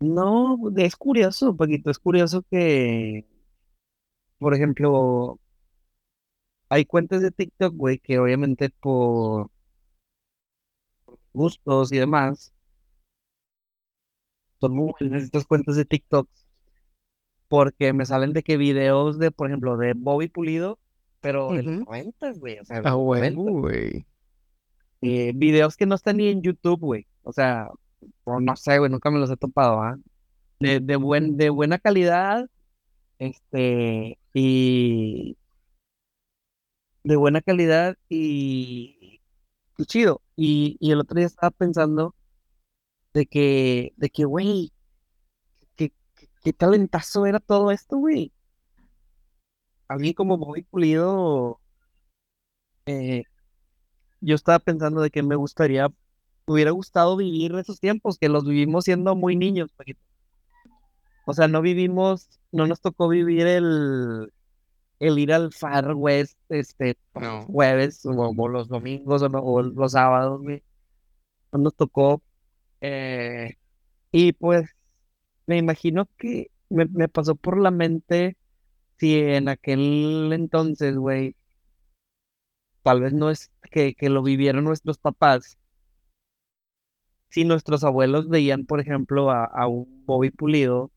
[0.00, 1.90] No, es curioso, poquito.
[1.90, 3.26] Es curioso que,
[4.38, 5.38] por ejemplo,
[6.68, 9.50] hay cuentas de TikTok, güey, que obviamente por
[11.32, 12.52] gustos y demás,
[14.60, 16.28] son muy buenas estas cuentas de TikTok
[17.48, 20.78] porque me salen de que videos de, por ejemplo, de Bobby Pulido,
[21.20, 22.58] pero de los güey.
[22.58, 24.06] O sea, ah, güey.
[25.00, 27.06] Eh, videos que no están ni en YouTube, güey.
[27.22, 27.68] O sea,
[28.26, 29.98] no sé, güey, nunca me los he topado, ¿ah?
[30.60, 32.48] De, de, buen, de buena calidad,
[33.18, 35.36] este, y
[37.04, 39.20] de buena calidad y,
[39.76, 40.20] y chido.
[40.36, 42.14] Y, y el otro día estaba pensando
[43.14, 44.72] de que, de que, güey,
[46.48, 48.32] qué talentazo era todo esto, güey.
[49.86, 51.60] Alguien como Bobby Pulido,
[52.86, 53.24] eh,
[54.22, 55.94] yo estaba pensando de que me gustaría, me
[56.46, 59.70] hubiera gustado vivir esos tiempos, que los vivimos siendo muy niños,
[61.26, 64.32] O sea, no vivimos, no nos tocó vivir el,
[65.00, 66.96] el ir al Far West, este,
[67.46, 70.62] jueves, o, los domingos, o, los sábados, güey.
[71.52, 72.22] No nos tocó,
[72.80, 73.56] eh,
[74.12, 74.77] y pues
[75.48, 78.36] me imagino que me, pasó por la mente
[78.98, 81.34] si en aquel entonces, güey,
[82.82, 85.58] tal vez no es que, que lo vivieron nuestros papás,
[87.30, 90.90] si nuestros abuelos veían, por ejemplo, a, un Bobby Pulido,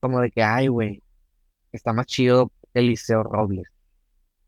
[0.00, 1.02] como de que, ay, güey,
[1.72, 3.68] está más chido Eliseo Robles.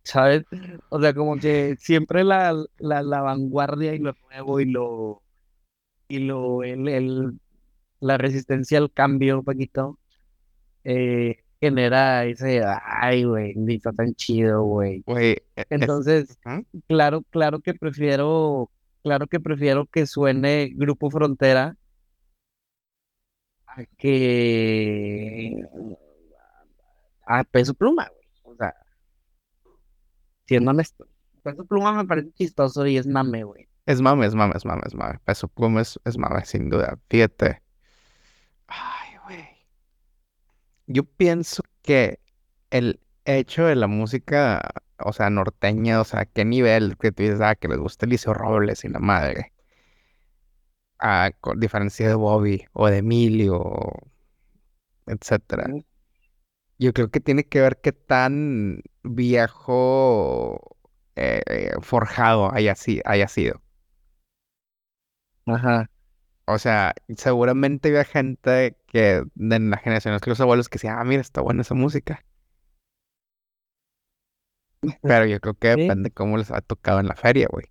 [0.05, 0.45] ¿Sabes?
[0.91, 5.22] O sea, como que siempre la, la, vanguardia y lo nuevo y lo,
[6.09, 7.38] y lo, el,
[8.01, 9.98] la resistencia al cambio un poquito,
[10.84, 15.05] eh, genera ese, ay, güey, ni está tan chido, güey.
[15.07, 16.38] E, Entonces,
[16.88, 18.70] claro, claro que prefiero,
[19.03, 21.76] claro que prefiero que suene Grupo Frontera
[23.66, 25.62] a que
[27.26, 28.55] a Peso Pluma, güey.
[28.55, 28.74] O sea,
[30.46, 31.07] siendo honesto.
[31.42, 33.68] Peso Pluma me parece chistoso y es mame, güey.
[33.86, 35.18] Es mame, es mame, es mame, es mame.
[35.24, 36.98] Peso Pluma es, es mame, sin duda.
[37.09, 37.62] Fíjate.
[38.70, 39.46] Ay, güey.
[40.86, 42.20] Yo pienso que
[42.70, 44.60] el hecho de la música,
[44.98, 48.34] o sea, norteña, o sea, qué nivel que tú dices, ah, que les gusta Eliseo
[48.34, 49.52] Robles y la madre.
[51.00, 53.58] A con diferencia de Bobby o de Emilio,
[55.06, 55.66] etcétera.
[56.78, 60.76] Yo creo que tiene que ver qué tan viejo
[61.16, 63.60] eh, eh, forjado haya, si- haya sido.
[65.46, 65.86] Ajá.
[66.47, 71.05] O sea, seguramente había gente que de la generación de los abuelos que decía, ah,
[71.05, 72.24] mira, está buena esa música.
[75.03, 75.80] Pero yo creo que Sí.
[75.82, 77.66] depende cómo les ha tocado en la feria, güey.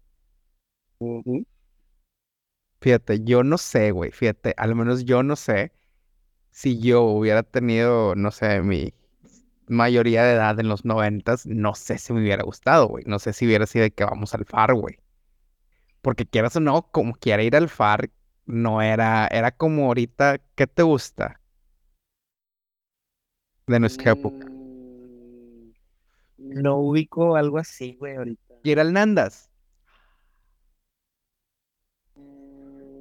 [2.81, 4.11] Fíjate, yo no sé, güey.
[4.11, 5.73] Fíjate, al menos yo no sé
[6.51, 8.93] si yo hubiera tenido, no sé, mi
[9.67, 13.05] mayoría de edad en los noventas, no sé si me hubiera gustado, güey.
[13.07, 14.97] No sé si hubiera sido de que vamos al far, güey.
[16.01, 18.09] Porque quieras o no, como quiera ir al far,
[18.49, 21.39] no era, era como ahorita, ¿qué te gusta
[23.67, 24.47] de nuestra época?
[24.49, 25.71] Mm,
[26.37, 28.55] No ubico algo así, güey, ahorita.
[28.63, 29.49] Ir al Nandas.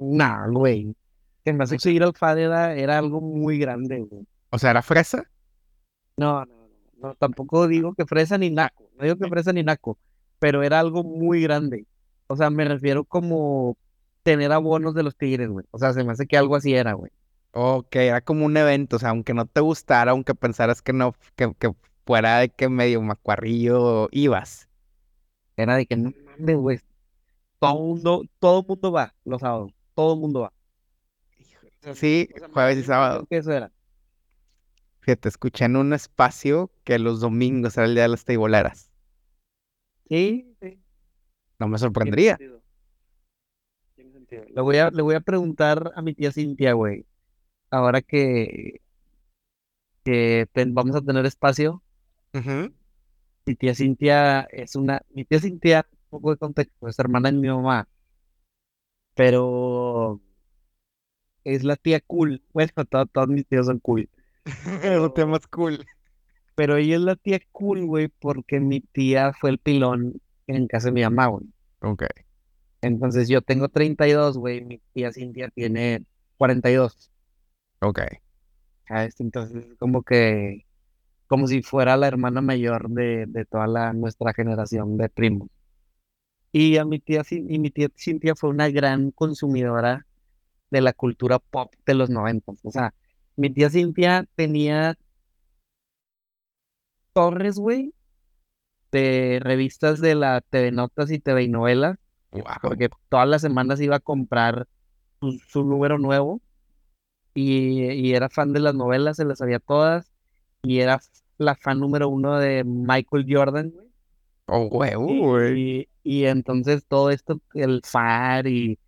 [0.01, 0.95] Nah, güey.
[1.43, 4.25] Que me hace que ir al FAD era, era algo muy grande, güey.
[4.49, 5.23] O sea, ¿era fresa?
[6.17, 6.69] No, no, no,
[7.09, 9.97] no, tampoco digo que fresa ni naco, no digo que fresa ni naco,
[10.39, 11.85] pero era algo muy grande.
[12.27, 13.77] O sea, me refiero como
[14.23, 15.65] tener abonos de los tigres, güey.
[15.71, 17.11] O sea, se me hace que algo así era, güey.
[17.51, 21.15] Ok, era como un evento, o sea, aunque no te gustara, aunque pensaras que no,
[21.35, 21.73] que, que
[22.05, 24.69] fuera de que medio macuarrillo ibas.
[25.57, 26.79] Era de que no mames, güey.
[27.59, 30.53] Todo mundo, todo mundo va los sábados, todo mundo va.
[31.93, 33.25] Sí, O sea, me jueves y sábado.
[33.29, 33.71] que eso era.
[35.01, 38.91] Fíjate, escuché en un espacio que los domingos era el día de las teiboleras.
[40.09, 40.79] Sí, sí.
[41.59, 42.41] No me sorprendería.
[44.31, 47.05] Le voy a, le voy a preguntar a mi tía Cintia, güey.
[47.71, 48.81] Ahora que,
[50.03, 51.83] que ten- vamos a tener espacio,
[52.33, 52.73] Ujú.
[53.45, 57.37] mi tía Cintia es una, mi tía Cintia, un poco de contexto, es hermana de
[57.37, 57.87] mi mamá,
[59.15, 60.19] pero
[61.43, 62.41] es la tía cool.
[62.53, 64.09] Bueno, to- todos mis tíos son cool,
[64.83, 65.85] Eso te más cool.
[66.55, 70.87] pero ella es la tía cool, güey, porque mi tía fue el pilón en casa
[70.87, 71.45] de mi mamá, güey.
[71.81, 72.03] Ok.
[72.81, 76.05] Entonces yo tengo 32, güey, mi tía Cintia tiene
[76.37, 77.11] 42.
[77.81, 77.99] Ok.
[78.89, 79.19] ¿sabes?
[79.21, 80.65] Entonces, como que,
[81.27, 85.49] como si fuera la hermana mayor de, de toda la, nuestra generación de primos.
[86.51, 90.05] Y a mi tía, y mi tía Cintia fue una gran consumidora
[90.71, 92.53] de la cultura pop de los 90.
[92.63, 92.93] O sea,
[93.35, 94.97] mi tía Cintia tenía
[97.13, 97.93] torres, güey,
[98.91, 101.97] de revistas de la TV Notas y TV Novelas,
[102.31, 102.43] Wow.
[102.61, 104.67] porque todas las semanas iba a comprar
[105.19, 106.41] su, su número nuevo
[107.33, 110.11] y, y era fan de las novelas, se las sabía todas
[110.61, 110.99] y era
[111.37, 113.87] la fan número uno de Michael Jordan, güey.
[114.47, 115.61] Oh, güey, güey.
[115.61, 118.79] Y, y entonces todo esto, el FAR y,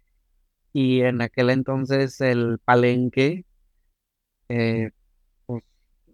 [0.74, 3.46] y en aquel entonces el Palenque,
[4.50, 4.92] eh,
[5.46, 5.64] pues,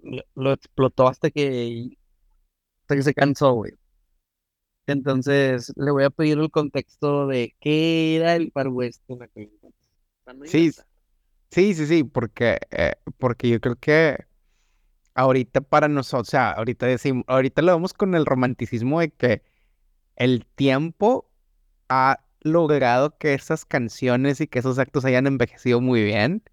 [0.04, 1.98] lo, lo explotó hasta que,
[2.82, 3.74] hasta que se cansó, güey.
[4.88, 9.52] Entonces le voy a pedir el contexto de qué era el Far West en aquel
[10.26, 10.52] entonces.
[10.52, 10.72] Sí,
[11.52, 14.26] sí, sí, sí, porque, eh, porque yo creo que
[15.14, 19.44] ahorita para nosotros, o sea, ahorita decimos, ahorita lo vemos con el romanticismo de que
[20.16, 21.30] el tiempo
[21.90, 26.44] ha logrado que esas canciones y que esos actos hayan envejecido muy bien.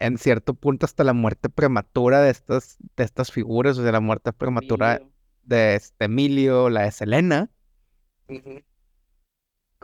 [0.00, 4.00] En cierto punto, hasta la muerte prematura de estas, de estas figuras, o sea, la
[4.00, 5.12] muerte prematura Emilio.
[5.44, 7.50] de este Emilio, la de Selena.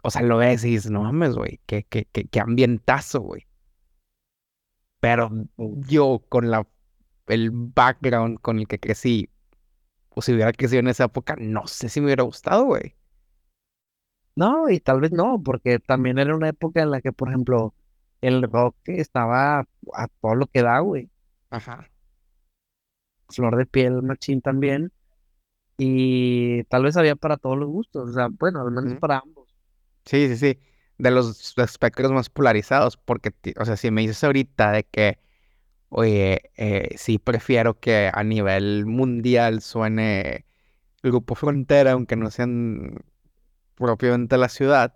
[0.02, 3.46] O sea, lo ves y dices, no mames, güey, qué, qué, qué, qué ambientazo, güey.
[5.00, 6.66] Pero yo, con la,
[7.26, 9.30] el background con el que crecí,
[10.10, 12.94] o si hubiera crecido en esa época, no sé si me hubiera gustado, güey.
[14.36, 17.74] No, y tal vez no, porque también era una época en la que, por ejemplo,
[18.20, 19.60] el rock estaba
[19.94, 21.10] a todo lo que da, güey.
[21.50, 21.90] Ajá.
[23.28, 24.92] Flor de piel, machín también.
[25.82, 29.48] Y tal vez había para todos los gustos, o sea, bueno, al menos para ambos.
[30.04, 30.60] Sí, sí, sí.
[30.98, 35.18] De los espectros más polarizados, porque, o sea, si me dices ahorita de que,
[35.90, 40.46] oye, eh, sí prefiero que a nivel mundial suene
[41.02, 43.04] Grupo Frontera, aunque no sean
[43.76, 44.94] propiamente la ciudad,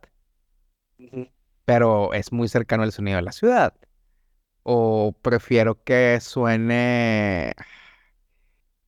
[1.64, 3.74] pero es muy cercano al sonido de la ciudad.
[4.62, 7.54] o prefiero que suene...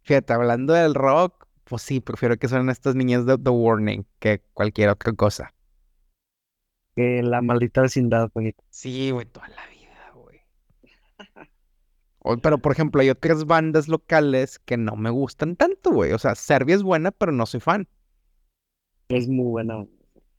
[0.03, 4.41] Fíjate, hablando del rock, pues sí, prefiero que suenen estas niñas de The Warning que
[4.55, 5.53] cualquier otra cosa.
[6.95, 8.55] Que la maldita vecindad, güey.
[8.71, 10.41] Sí, güey, toda la vida, güey.
[12.43, 16.13] Pero, por ejemplo, hay otras bandas locales que no me gustan tanto, güey.
[16.13, 17.89] O sea, Serbia es buena, pero no soy fan.
[19.09, 19.87] Es muy buena.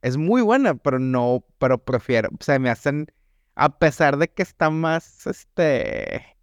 [0.02, 3.06] Es muy buena, pero no, pero prefiero, o sea, me hacen,
[3.56, 6.36] a pesar de que está más, este,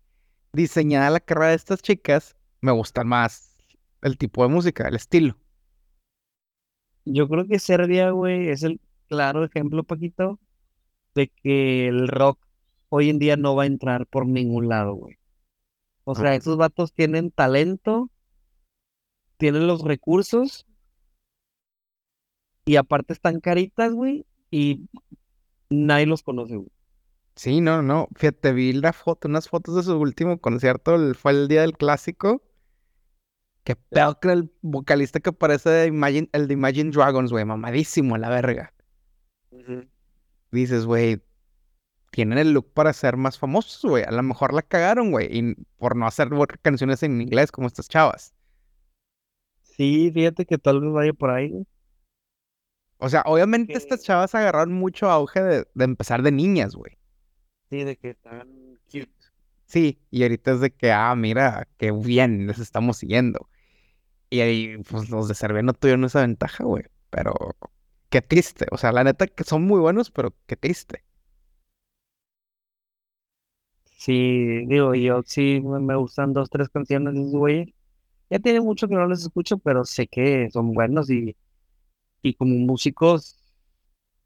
[0.51, 3.54] diseñada la carrera de estas chicas, me gusta más
[4.05, 5.35] el tipo de música, el estilo.
[7.05, 10.39] Yo creo que Serbia, güey, es el claro ejemplo, Paquito,
[11.15, 12.39] de que el rock
[12.89, 15.17] hoy en día no va a entrar por ningún lado, güey.
[16.03, 18.11] O sea, esos vatos tienen talento,
[19.37, 20.67] tienen los recursos
[22.65, 24.87] y aparte están caritas, güey, y
[25.71, 26.69] nadie los conoce, güey.
[27.35, 28.07] Sí, no, no.
[28.15, 32.43] Fíjate, vi la foto, unas fotos de su último concierto, fue el día del clásico.
[33.65, 38.13] Qué peor que el vocalista que parece de Imagine, el de Imagine Dragons, güey, mamadísimo
[38.13, 38.71] a la verga.
[40.51, 41.23] Dices, güey,
[42.11, 44.03] tienen el look para ser más famosos, güey.
[44.03, 46.29] A lo mejor la cagaron, güey, y por no hacer
[46.61, 48.35] canciones en inglés como estas chavas.
[49.63, 51.65] Sí, fíjate que tal vez vaya por ahí, güey.
[52.99, 56.99] O sea, obviamente estas chavas agarraron mucho auge de, empezar de niñas, güey.
[57.71, 59.11] Sí, de que están cute.
[59.65, 63.49] Sí, y ahorita es de que, ah, mira, qué bien, les estamos siguiendo.
[64.29, 66.83] Y ahí, pues los de Serbia no tuvieron esa ventaja, güey.
[67.09, 67.33] Pero
[68.09, 68.67] qué triste.
[68.71, 71.03] O sea, la neta que son muy buenos, pero qué triste.
[73.97, 77.75] Sí, digo, yo sí me gustan dos, tres canciones de güey.
[78.29, 81.35] Ya tiene mucho que no les escucho, pero sé que son buenos y,
[82.23, 83.39] y como músicos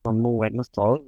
[0.03, 1.01] son muy buenos todos.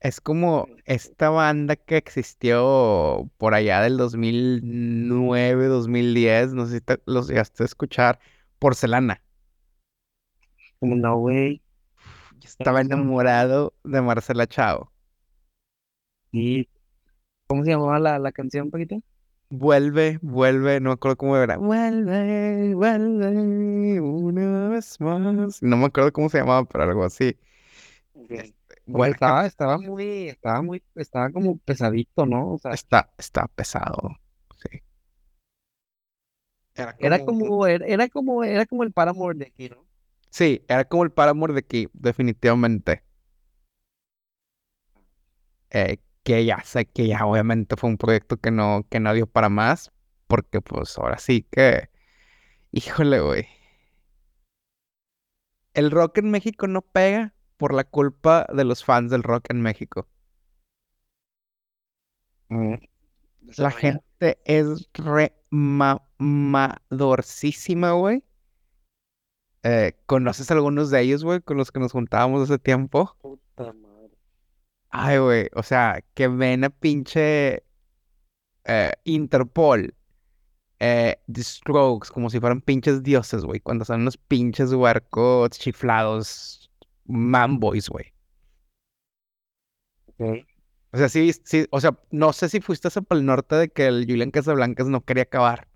[0.00, 7.28] Es como esta banda que existió por allá del 2009, 2010, no sé si los
[7.28, 8.18] llegaste a escuchar,
[8.58, 9.22] Porcelana.
[10.80, 11.62] No, güey.
[12.44, 14.92] Estaba enamorado de Marcela Chao.
[16.30, 16.68] Y
[17.46, 18.96] ¿cómo se llamaba la, la canción, Paquita?
[19.48, 21.56] Vuelve, vuelve, no me acuerdo cómo era.
[21.56, 25.62] Vuelve, vuelve, una vez más.
[25.62, 27.36] No me acuerdo cómo se llamaba, pero algo así.
[28.28, 28.55] Este,
[28.86, 32.54] bueno, estaba, estaba muy, estaba muy, estaba como pesadito, ¿no?
[32.54, 34.16] O sea, está, está pesado.
[34.56, 34.80] Sí.
[36.74, 39.84] Era como, era, como, era como el Paramore de aquí, ¿no?
[40.30, 43.02] Sí, era como el Paramore de aquí, definitivamente.
[45.70, 49.26] Eh, que ya sé que ya obviamente fue un proyecto que no, que no dio
[49.26, 49.92] para más,
[50.26, 51.88] porque pues ahora sí que,
[52.72, 53.48] híjole, güey.
[55.74, 59.60] El rock en México no pega por la culpa de los fans del rock en
[59.60, 60.08] México.
[62.48, 62.74] Mm,
[63.56, 68.24] la gente es re mamadorcísima, güey.
[69.62, 73.16] Eh, ¿conoces algunos de ellos, güey, con los que nos juntábamos hace tiempo?
[73.20, 73.72] Puta
[74.90, 77.64] Ay, güey, o sea, que ven a pinche
[78.64, 79.94] eh, Interpol,
[80.78, 86.65] eh, The Strokes, como si fueran pinches dioses, güey, cuando son unos pinches huercos chiflados,
[87.06, 88.12] manboys, güey.
[90.18, 93.86] O sea, sí, sí, o sea, no sé si fuiste hacia el norte de que
[93.86, 95.68] el Julian Casablancas no quería acabar.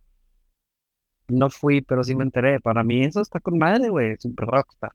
[1.28, 2.61] No fui, pero sí me enteré.
[2.61, 4.16] Para mí eso está con madre, güey.
[4.18, 4.93] Super rockstar.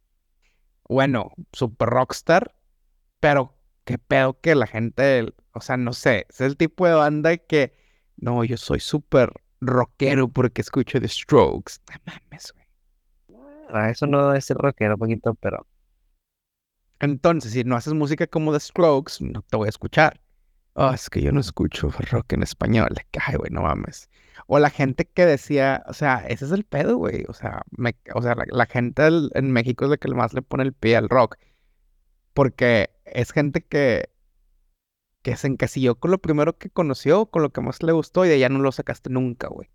[0.88, 2.56] Bueno, super rockstar,
[3.20, 3.56] pero
[3.86, 7.74] qué pedo que la gente, o sea, no sé, es el tipo de banda que,
[8.18, 9.32] no, yo soy súper
[9.62, 11.76] rockero porque escucho The Strokes.
[11.90, 12.66] No mames, güey.
[13.70, 15.66] Ah, eso no debe ser rockero, poquito, pero.
[17.00, 20.20] Entonces, si no haces música como The Strokes, no te voy a escuchar.
[20.78, 22.90] Oh, es que yo no escucho rock en español.
[23.26, 24.10] Ay, güey, no mames.
[24.48, 27.24] O la gente que decía, o sea, ese es el pedo, güey.
[27.30, 27.64] O sea,
[28.14, 31.10] o sea la, gente en México es la que más le pone el pie al
[31.10, 31.38] rock.
[32.34, 34.10] Porque es gente que,
[35.22, 38.30] que se encasilló con lo primero que conoció, con lo que más le gustó y
[38.30, 39.70] de allá no lo sacaste nunca, güey.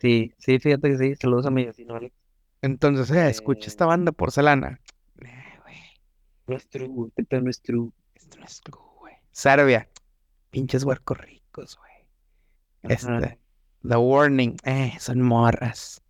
[0.00, 1.98] Sí, sí, fíjate que sí, saludos a mi vecino
[2.62, 4.80] Entonces, eh, escucha esta banda porcelana.
[6.46, 6.56] Güey.
[6.56, 7.90] No es true, esto no es true.
[8.14, 9.14] Esto no es true, güey.
[9.30, 9.88] Serbia,
[10.50, 12.94] pinches huercos ricos, güey.
[12.94, 13.38] Este,
[13.86, 16.02] The Warning, eh, son morras.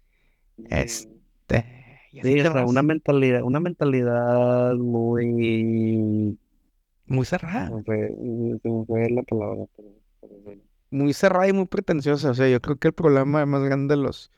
[0.70, 1.84] Este,
[2.22, 6.38] Sí, una mentalidad, una mentalidad muy...
[7.06, 7.70] Muy cerrada.
[7.84, 9.64] fue, la palabra.
[10.90, 12.30] Muy cerrada y muy pretenciosa.
[12.30, 14.30] O sea, yo creo que el problema más grande de los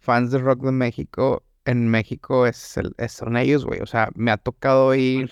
[0.00, 3.80] fans de rock de México, en México, es, el, son ellos, güey.
[3.80, 5.30] O sea, me ha tocado ir...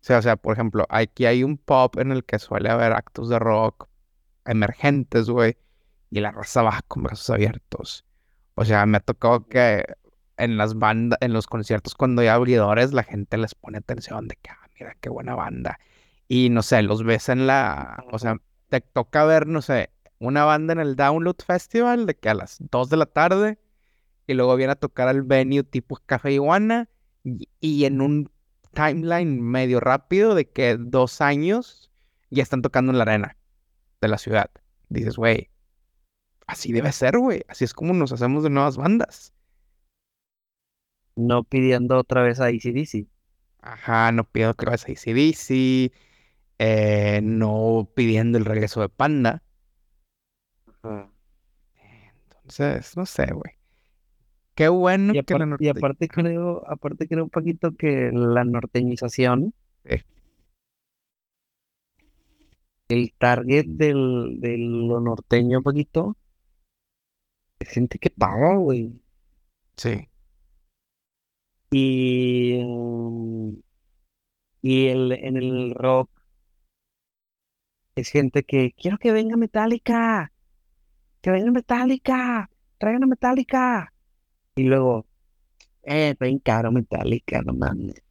[0.00, 3.28] sea, o sea, por ejemplo, aquí hay un pop en el que suele haber actos
[3.28, 3.88] de rock
[4.44, 5.56] emergentes, güey,
[6.10, 8.04] y la raza va con brazos abiertos.
[8.54, 9.84] O sea, me ha tocado que
[10.36, 14.36] en las bandas, en los conciertos cuando hay abridores, la gente les pone atención de
[14.36, 15.78] que, ah, mira qué buena banda.
[16.28, 18.36] Y no sé, los ves en la, o sea,
[18.68, 22.58] te toca ver, no sé, una banda en el Download Festival de que a las
[22.60, 23.58] 2 de la tarde
[24.26, 26.88] y luego viene a tocar al venue tipo Café Iguana
[27.24, 28.30] y, y en un
[28.74, 31.90] timeline medio rápido de que dos años
[32.30, 33.36] ya están tocando en la arena
[34.00, 34.50] de la ciudad.
[34.88, 35.50] Dices, güey,
[36.46, 37.42] así debe ser, güey.
[37.48, 39.32] Así es como nos hacemos de nuevas bandas.
[41.16, 43.06] No pidiendo otra vez a ACDC.
[43.60, 45.92] Ajá, no pidiendo otra vez a ACDC.
[46.58, 49.42] Eh, no pidiendo el regreso de Panda.
[52.42, 53.54] Entonces, no sé, güey.
[54.56, 59.52] Qué bueno y que la Y aparte creo, aparte creo un poquito que la norteñización,
[62.88, 66.16] el target del, de lo norteño un poquito,
[67.58, 68.98] es gente que paga, güey.
[69.76, 70.08] Sí.
[71.70, 73.58] Y, mm,
[74.62, 76.10] y el, en el rock
[77.94, 80.32] es gente que quiero que venga Metallica,
[81.20, 82.48] que venga Metallica,
[82.78, 83.92] traigan a Metallica.
[84.56, 85.06] Y luego,
[85.82, 88.02] eh, bien caro Metallica, no mames.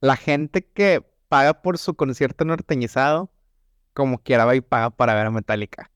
[0.00, 3.30] La gente que paga por su concierto norteñizado,
[3.92, 5.90] como quiera va y paga para ver a Metallica.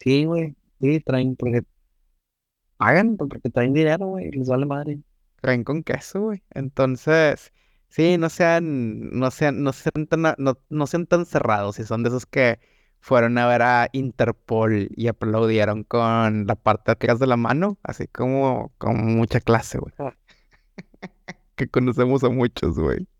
[0.00, 0.56] Sí, güey.
[0.80, 1.62] Sí, traen, porque
[2.78, 5.00] pagan, porque traen dinero, güey, les vale madre.
[5.42, 6.42] Traen con queso, güey.
[6.54, 7.52] Entonces,
[7.88, 12.02] sí, no sean, no sean, no sean tan, no, no sean tan cerrados, si son
[12.02, 12.58] de esos que
[13.00, 17.78] fueron a ver a Interpol y aplaudieron con la parte de atrás de la mano,
[17.82, 19.92] así como con mucha clase, güey.
[19.98, 20.14] Ah.
[21.56, 23.06] que conocemos a muchos, güey.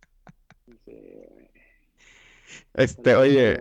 [2.74, 3.60] Este, oye.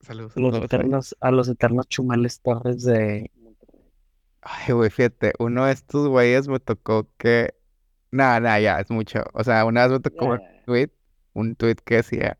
[0.00, 0.32] Saludos.
[0.36, 3.30] Los eternos, a los eternos chumales torres de
[4.42, 7.54] Ay, güey, fíjate, uno de estos güeyes me tocó que.
[8.10, 9.24] Nada, nada, ya, es mucho.
[9.34, 10.90] O sea, una vez me tocó un tweet,
[11.34, 12.38] un tweet que decía: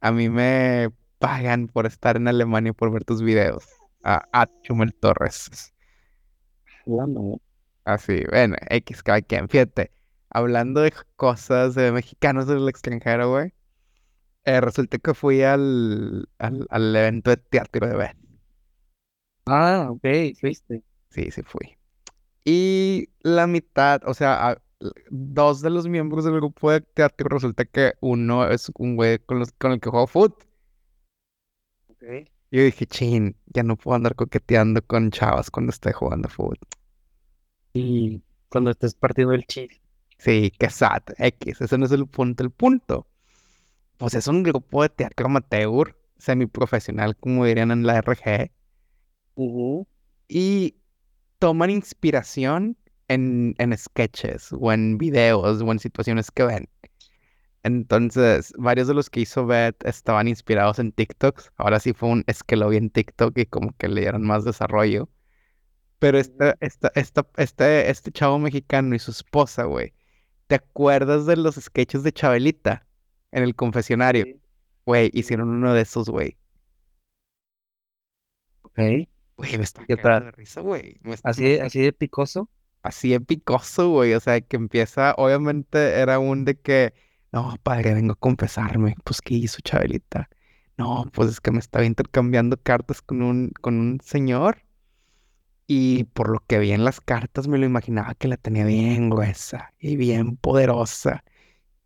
[0.00, 3.66] A mí me pagan por estar en Alemania por ver tus videos.
[4.02, 5.72] A, Chumel Torres.
[6.84, 7.40] Bueno.
[7.84, 9.48] Así, bueno, X, cada quien.
[9.48, 9.90] Fíjate,
[10.30, 13.52] hablando de cosas de mexicanos del extranjero, güey.
[14.44, 18.16] Eh, resulta que fui al, al, evento de teatro de Beth.
[19.46, 20.06] Ah, ok,
[20.40, 20.82] fuiste.
[21.10, 21.76] Sí, sí fui.
[22.44, 24.56] Y la mitad, o sea,
[25.10, 29.44] dos de los miembros del grupo de teatro resulta que uno es un güey con,
[29.58, 30.44] con el que juego foot.
[32.50, 36.58] Yo dije, chin, ya no puedo andar coqueteando con chavas cuando esté jugando fútbol.
[37.72, 39.80] Y cuando estés partiendo el chile.
[40.18, 42.42] Sí, qué sad, X, ese no es el punto.
[42.42, 43.06] El punto,
[43.98, 48.50] pues es un grupo de teatro amateur, semiprofesional, como dirían en la RG.
[50.28, 50.76] Y
[51.38, 52.76] toman inspiración
[53.08, 56.68] en, en sketches o en videos o en situaciones que ven.
[57.66, 61.50] Entonces, varios de los que hizo Beth estaban inspirados en TikToks.
[61.56, 64.22] Ahora sí fue un es que lo vi en TikTok y como que le dieron
[64.22, 65.08] más desarrollo.
[65.98, 69.94] Pero este, esta, esta, este, este chavo mexicano y su esposa, güey.
[70.46, 72.86] ¿Te acuerdas de los sketches de Chabelita
[73.32, 74.26] en el confesionario?
[74.84, 76.38] Güey, hicieron uno de esos, güey.
[78.62, 78.78] Ok.
[79.38, 81.00] Güey, me está de risa, güey.
[81.24, 82.48] ¿Así, ¿Así de picoso?
[82.82, 84.14] Así de picoso, güey.
[84.14, 86.94] O sea, que empieza, obviamente era un de que
[87.32, 88.96] no, padre, vengo a confesarme.
[89.04, 90.28] Pues, ¿qué hizo Chabelita?
[90.78, 94.62] No, pues es que me estaba intercambiando cartas con un, con un señor.
[95.66, 99.10] Y por lo que vi en las cartas me lo imaginaba que la tenía bien
[99.10, 101.24] gruesa y bien poderosa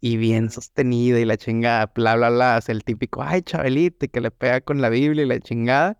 [0.00, 2.58] y bien sostenida y la chingada, bla, bla, bla.
[2.58, 5.98] Es el típico, ay, Chabelita, que le pega con la Biblia y la chingada.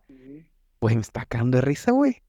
[0.78, 2.22] Pues me está cagando de risa, güey.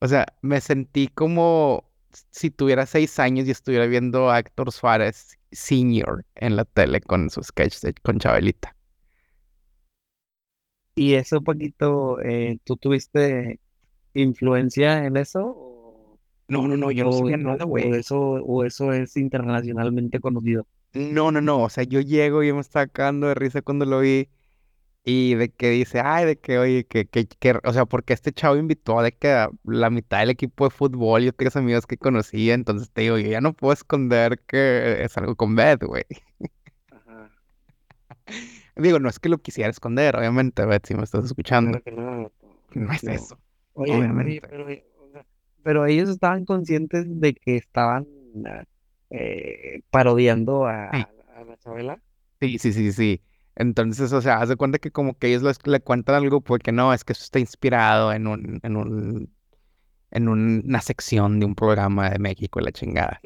[0.00, 1.90] O sea, me sentí como
[2.30, 7.30] si tuviera seis años y estuviera viendo a Héctor Suárez Senior en la tele con
[7.30, 8.74] su sketch con Chabelita.
[10.94, 13.60] ¿Y eso un poquito, eh, tú tuviste
[14.14, 16.18] influencia en eso?
[16.48, 17.92] No, no, no, yo no sabía nada, güey.
[17.92, 20.66] O eso, o eso es internacionalmente conocido.
[20.94, 24.00] No, no, no, o sea, yo llego y me está cagando de risa cuando lo
[24.00, 24.28] vi
[25.04, 28.32] y de que dice, ay, de que, oye, que, que, que, o sea, porque este
[28.32, 31.96] chavo invitó a de que la mitad del equipo de fútbol, yo tengo amigos que
[31.96, 36.04] conocía, entonces te digo, yo ya no puedo esconder que es algo con Beth, güey.
[36.90, 37.30] Ajá.
[38.76, 41.80] Digo, no es que lo quisiera esconder, obviamente, Beth, si me estás escuchando.
[41.86, 42.30] no,
[42.74, 43.38] no es eso.
[43.72, 44.46] Oye, obviamente.
[44.46, 44.66] pero,
[45.62, 48.06] pero ellos estaban conscientes de que estaban
[49.10, 52.00] eh, parodiando a, a la Chabela.
[52.40, 53.22] Sí, sí, sí, sí.
[53.58, 56.94] Entonces, o sea, haz de cuenta que como que ellos le cuentan algo porque no,
[56.94, 59.34] es que eso está inspirado en un, en un,
[60.12, 63.20] en una sección de un programa de México y la chingada.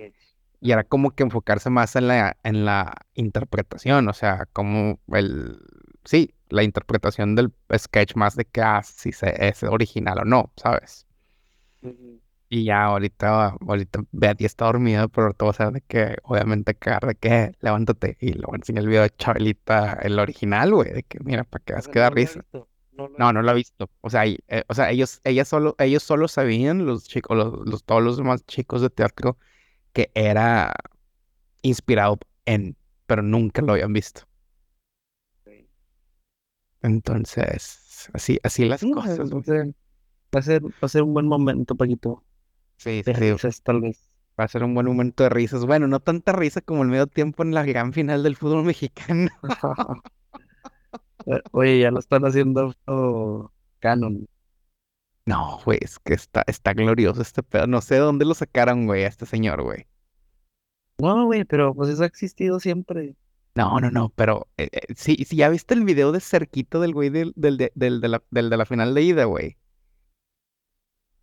[0.58, 5.58] Y era como que enfocarse más en la, en la interpretación, o sea, como el,
[6.06, 11.06] sí, la interpretación del sketch más de que ah, si es original o no, ¿sabes?
[12.54, 17.14] Y ya ahorita, ahorita Betty está dormida, pero todo sea de que, obviamente, que de
[17.14, 21.02] que levántate y le voy a enseñar el video de Chabelita, el original, güey, de
[21.02, 22.44] que mira, para que vas a quedar risa.
[22.92, 23.88] No, no, lo he visto.
[24.02, 28.02] O sea, eh, o sea, ellos, ella solo, ellos solo sabían, los chicos, los, todos
[28.02, 29.38] los demás chicos de teatro,
[29.94, 30.74] que era
[31.62, 32.76] inspirado en,
[33.06, 34.28] pero nunca lo habían visto.
[36.82, 39.32] Entonces, así, así las cosas.
[39.32, 42.22] Va a, ser, va a ser un buen momento, Paquito.
[42.82, 43.12] Sí, sí,
[43.62, 44.10] tal vez.
[44.38, 45.64] Va a ser un buen momento de risas.
[45.64, 49.30] Bueno, no tanta risa como el medio tiempo en la gran final del fútbol mexicano.
[51.52, 52.74] Oye, ya lo están haciendo
[53.78, 54.26] canon.
[55.26, 57.68] No, güey, es que está, está glorioso este pedo.
[57.68, 59.86] No sé de dónde lo sacaron, güey, a este señor, güey.
[60.98, 63.14] No, güey, pero pues eso ha existido siempre.
[63.54, 66.94] No, no, no, pero eh, eh, sí, sí, ya viste el video de cerquito del
[66.94, 69.58] güey del, del, de, del, de la, del de la final de ida, güey.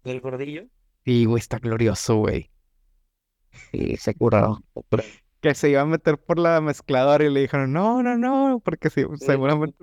[0.03, 0.67] ¿Del gordillo?
[1.05, 2.51] Sí, güey, está glorioso, güey.
[3.71, 4.61] Sí, se curado.
[5.41, 8.89] Que se iba a meter por la mezcladora y le dijeron, no, no, no, porque
[8.89, 9.77] sí, seguramente.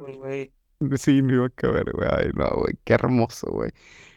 [0.99, 2.09] Sí, me iba a caber, güey.
[2.13, 3.71] Ay, no, güey, qué hermoso, güey.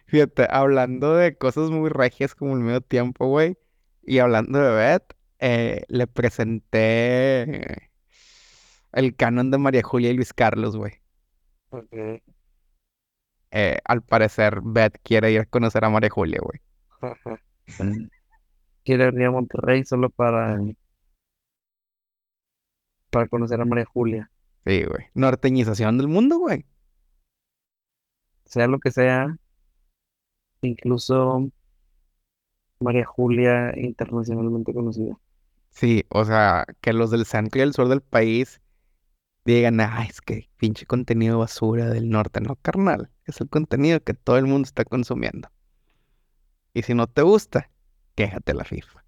[0.07, 3.57] Fíjate, hablando de cosas muy regias como el medio tiempo, güey,
[4.01, 7.89] y hablando de Beth, eh, le presenté
[8.91, 10.93] el canon de María Julia y Luis Carlos, güey.
[11.69, 12.21] Ok.
[13.51, 16.59] Eh, al parecer, Beth quiere ir a conocer a María Julia, güey.
[18.83, 20.59] Quiere venir a Monterrey solo para,
[23.09, 24.31] para conocer a María Julia.
[24.65, 25.05] Sí, güey.
[25.13, 26.65] Norteñización del mundo, güey.
[28.45, 29.37] Sea lo que sea,
[30.61, 31.51] incluso
[32.79, 35.17] María Julia internacionalmente conocida.
[35.69, 38.61] Sí, o sea, que los del centro y el sur del país
[39.45, 43.11] digan, ay, es que pinche contenido basura del norte, no, carnal.
[43.25, 45.49] Es el contenido que todo el mundo está consumiendo.
[46.73, 47.69] Y si no te gusta,
[48.15, 49.03] quéjate la FIFA.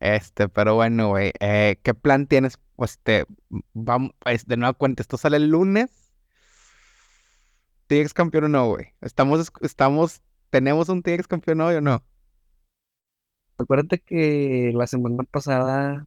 [0.00, 2.58] Este, pero bueno, güey, eh, ¿qué plan tienes?
[2.76, 3.00] Pues
[3.72, 4.12] vamos,
[4.46, 5.90] de nueva cuenta, esto sale el lunes.
[7.88, 8.94] ¿Tigres campeón o no, güey?
[9.00, 12.04] Estamos, estamos, ¿tenemos un Tigres campeón hoy o no?
[13.56, 16.06] Acuérdate que la semana pasada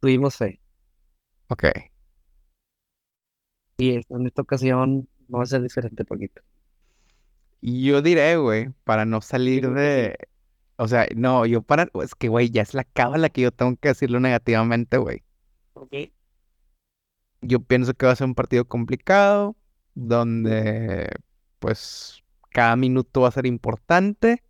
[0.00, 0.60] tuvimos fe.
[1.48, 1.64] Ok.
[3.78, 6.42] Y en esta ocasión va a ser diferente poquito.
[7.66, 10.16] Yo diré, güey, para no salir de...
[10.76, 11.88] O sea, no, yo para...
[12.00, 15.24] Es que, güey, ya es la cábala que yo tengo que decirlo negativamente, güey.
[15.72, 15.92] Ok.
[17.40, 19.56] Yo pienso que va a ser un partido complicado,
[19.94, 21.10] donde,
[21.58, 24.44] pues, cada minuto va a ser importante.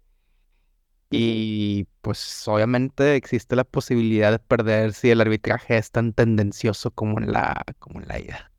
[1.10, 7.18] Y, pues, obviamente existe la posibilidad de perder si el arbitraje es tan tendencioso como
[7.18, 8.52] en la, como en la ida.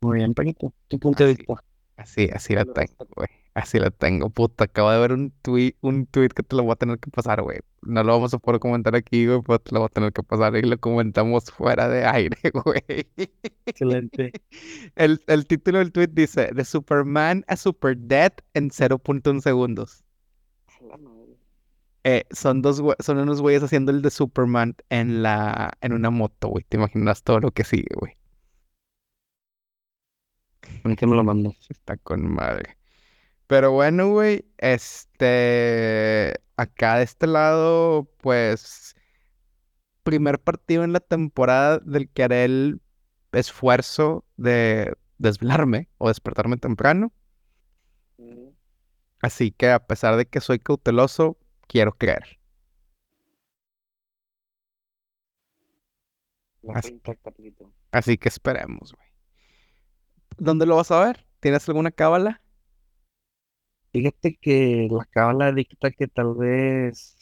[0.00, 0.72] Muy bien, Paquito.
[0.88, 1.62] Tu punto de vista.
[1.96, 3.28] Así, así la tengo, güey.
[3.54, 4.30] Así la tengo.
[4.30, 7.08] Puta, acabo de ver un tweet, un tweet que te lo voy a tener que
[7.10, 7.60] pasar, güey.
[7.82, 10.22] No lo vamos a poder comentar aquí, güey, pero te lo voy a tener que
[10.24, 13.06] pasar y lo comentamos fuera de aire, güey.
[13.66, 14.32] Excelente.
[14.96, 20.04] El, el título del tweet dice, de Superman a Super Dead en 0.1 segundos.
[22.06, 26.48] Eh, son dos son unos güeyes haciendo el de Superman en la en una moto,
[26.48, 26.64] güey.
[26.68, 28.16] Te imaginas todo lo que sigue, güey.
[30.84, 31.54] ¿En qué me lo mando?
[31.68, 32.76] Está con madre.
[33.46, 38.96] Pero bueno, güey, este, acá de este lado, pues,
[40.02, 42.80] primer partido en la temporada del que haré el
[43.32, 47.12] esfuerzo de desvelarme o despertarme temprano.
[49.20, 52.38] Así que a pesar de que soy cauteloso, quiero creer.
[57.90, 59.13] así que esperemos, güey.
[60.38, 61.26] ¿Dónde lo vas a ver?
[61.40, 62.40] ¿Tienes alguna cábala?
[63.92, 67.16] Fíjate que la cábala dicta que tal vez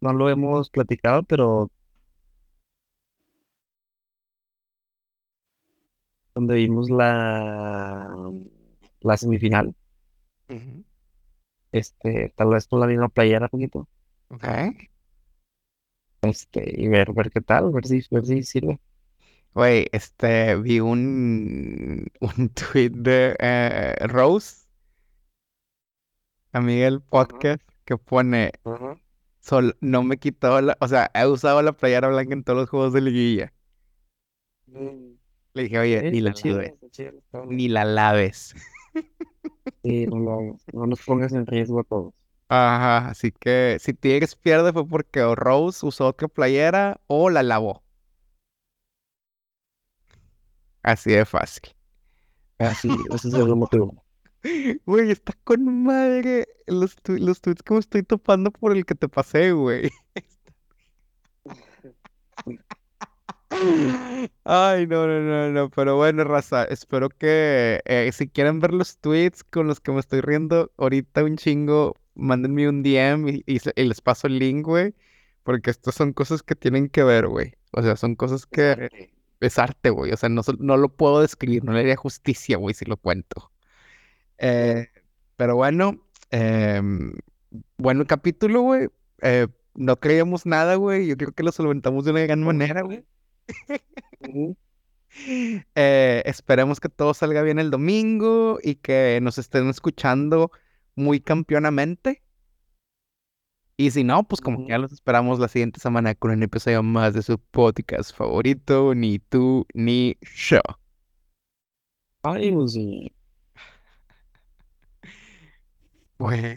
[0.00, 1.70] no lo hemos platicado, pero
[6.34, 8.08] donde vimos la,
[9.00, 9.74] la semifinal,
[11.72, 13.88] este, tal vez con la misma playera, poquito.
[14.30, 14.44] Ok.
[16.20, 18.78] Este, y ver, ver qué tal, ver si, ver si sirve.
[19.56, 24.66] Güey, este, vi un, un tweet de eh, Rose,
[26.52, 28.52] amiga del podcast, que pone,
[29.40, 32.68] Sol, no me quitó la, o sea, he usado la playera blanca en todos los
[32.68, 33.54] juegos de liguilla.
[34.66, 35.14] Mm.
[35.54, 36.74] Le dije, oye, Sí, ni la chido, laves,
[37.48, 38.54] ni la laves.
[39.82, 42.12] Sí, no lo no nos pongas en riesgo a todos.
[42.50, 47.42] Ajá, así que si Tigres pierde fue porque o Rose usó otra playera o la
[47.42, 47.85] lavó.
[50.86, 51.74] Así de fácil.
[52.58, 54.02] Así, ese es el motivo.
[54.86, 58.94] Güey, está con madre los, tu- los tweets que me estoy topando por el que
[58.94, 59.90] te pasé, güey.
[64.44, 68.98] Ay, no, no, no, no, pero bueno, raza, espero que eh, si quieren ver los
[68.98, 73.84] tweets con los que me estoy riendo ahorita un chingo, mándenme un DM y, y
[73.84, 74.94] les paso el link, güey,
[75.42, 77.54] porque estas son cosas que tienen que ver, güey.
[77.72, 78.90] O sea, son cosas que
[79.40, 80.12] es arte, güey.
[80.12, 83.52] O sea, no, no lo puedo describir, no le haría justicia, güey, si lo cuento.
[84.38, 84.88] Eh,
[85.36, 87.14] pero bueno, em,
[87.78, 88.88] bueno capítulo, güey.
[89.22, 91.06] Eh, no creíamos nada, güey.
[91.06, 93.04] Yo creo que lo solventamos de una gran manera, güey.
[95.74, 100.50] Eh, esperemos que todo salga bien el domingo y que nos estén escuchando
[100.94, 102.22] muy campeonamente.
[103.78, 106.82] Y si no, pues como que ya los esperamos la siguiente semana con un episodio
[106.82, 110.60] más de su podcast favorito, ni tú ni yo.
[112.22, 113.12] Ay, pues sí.
[116.18, 116.54] Güey.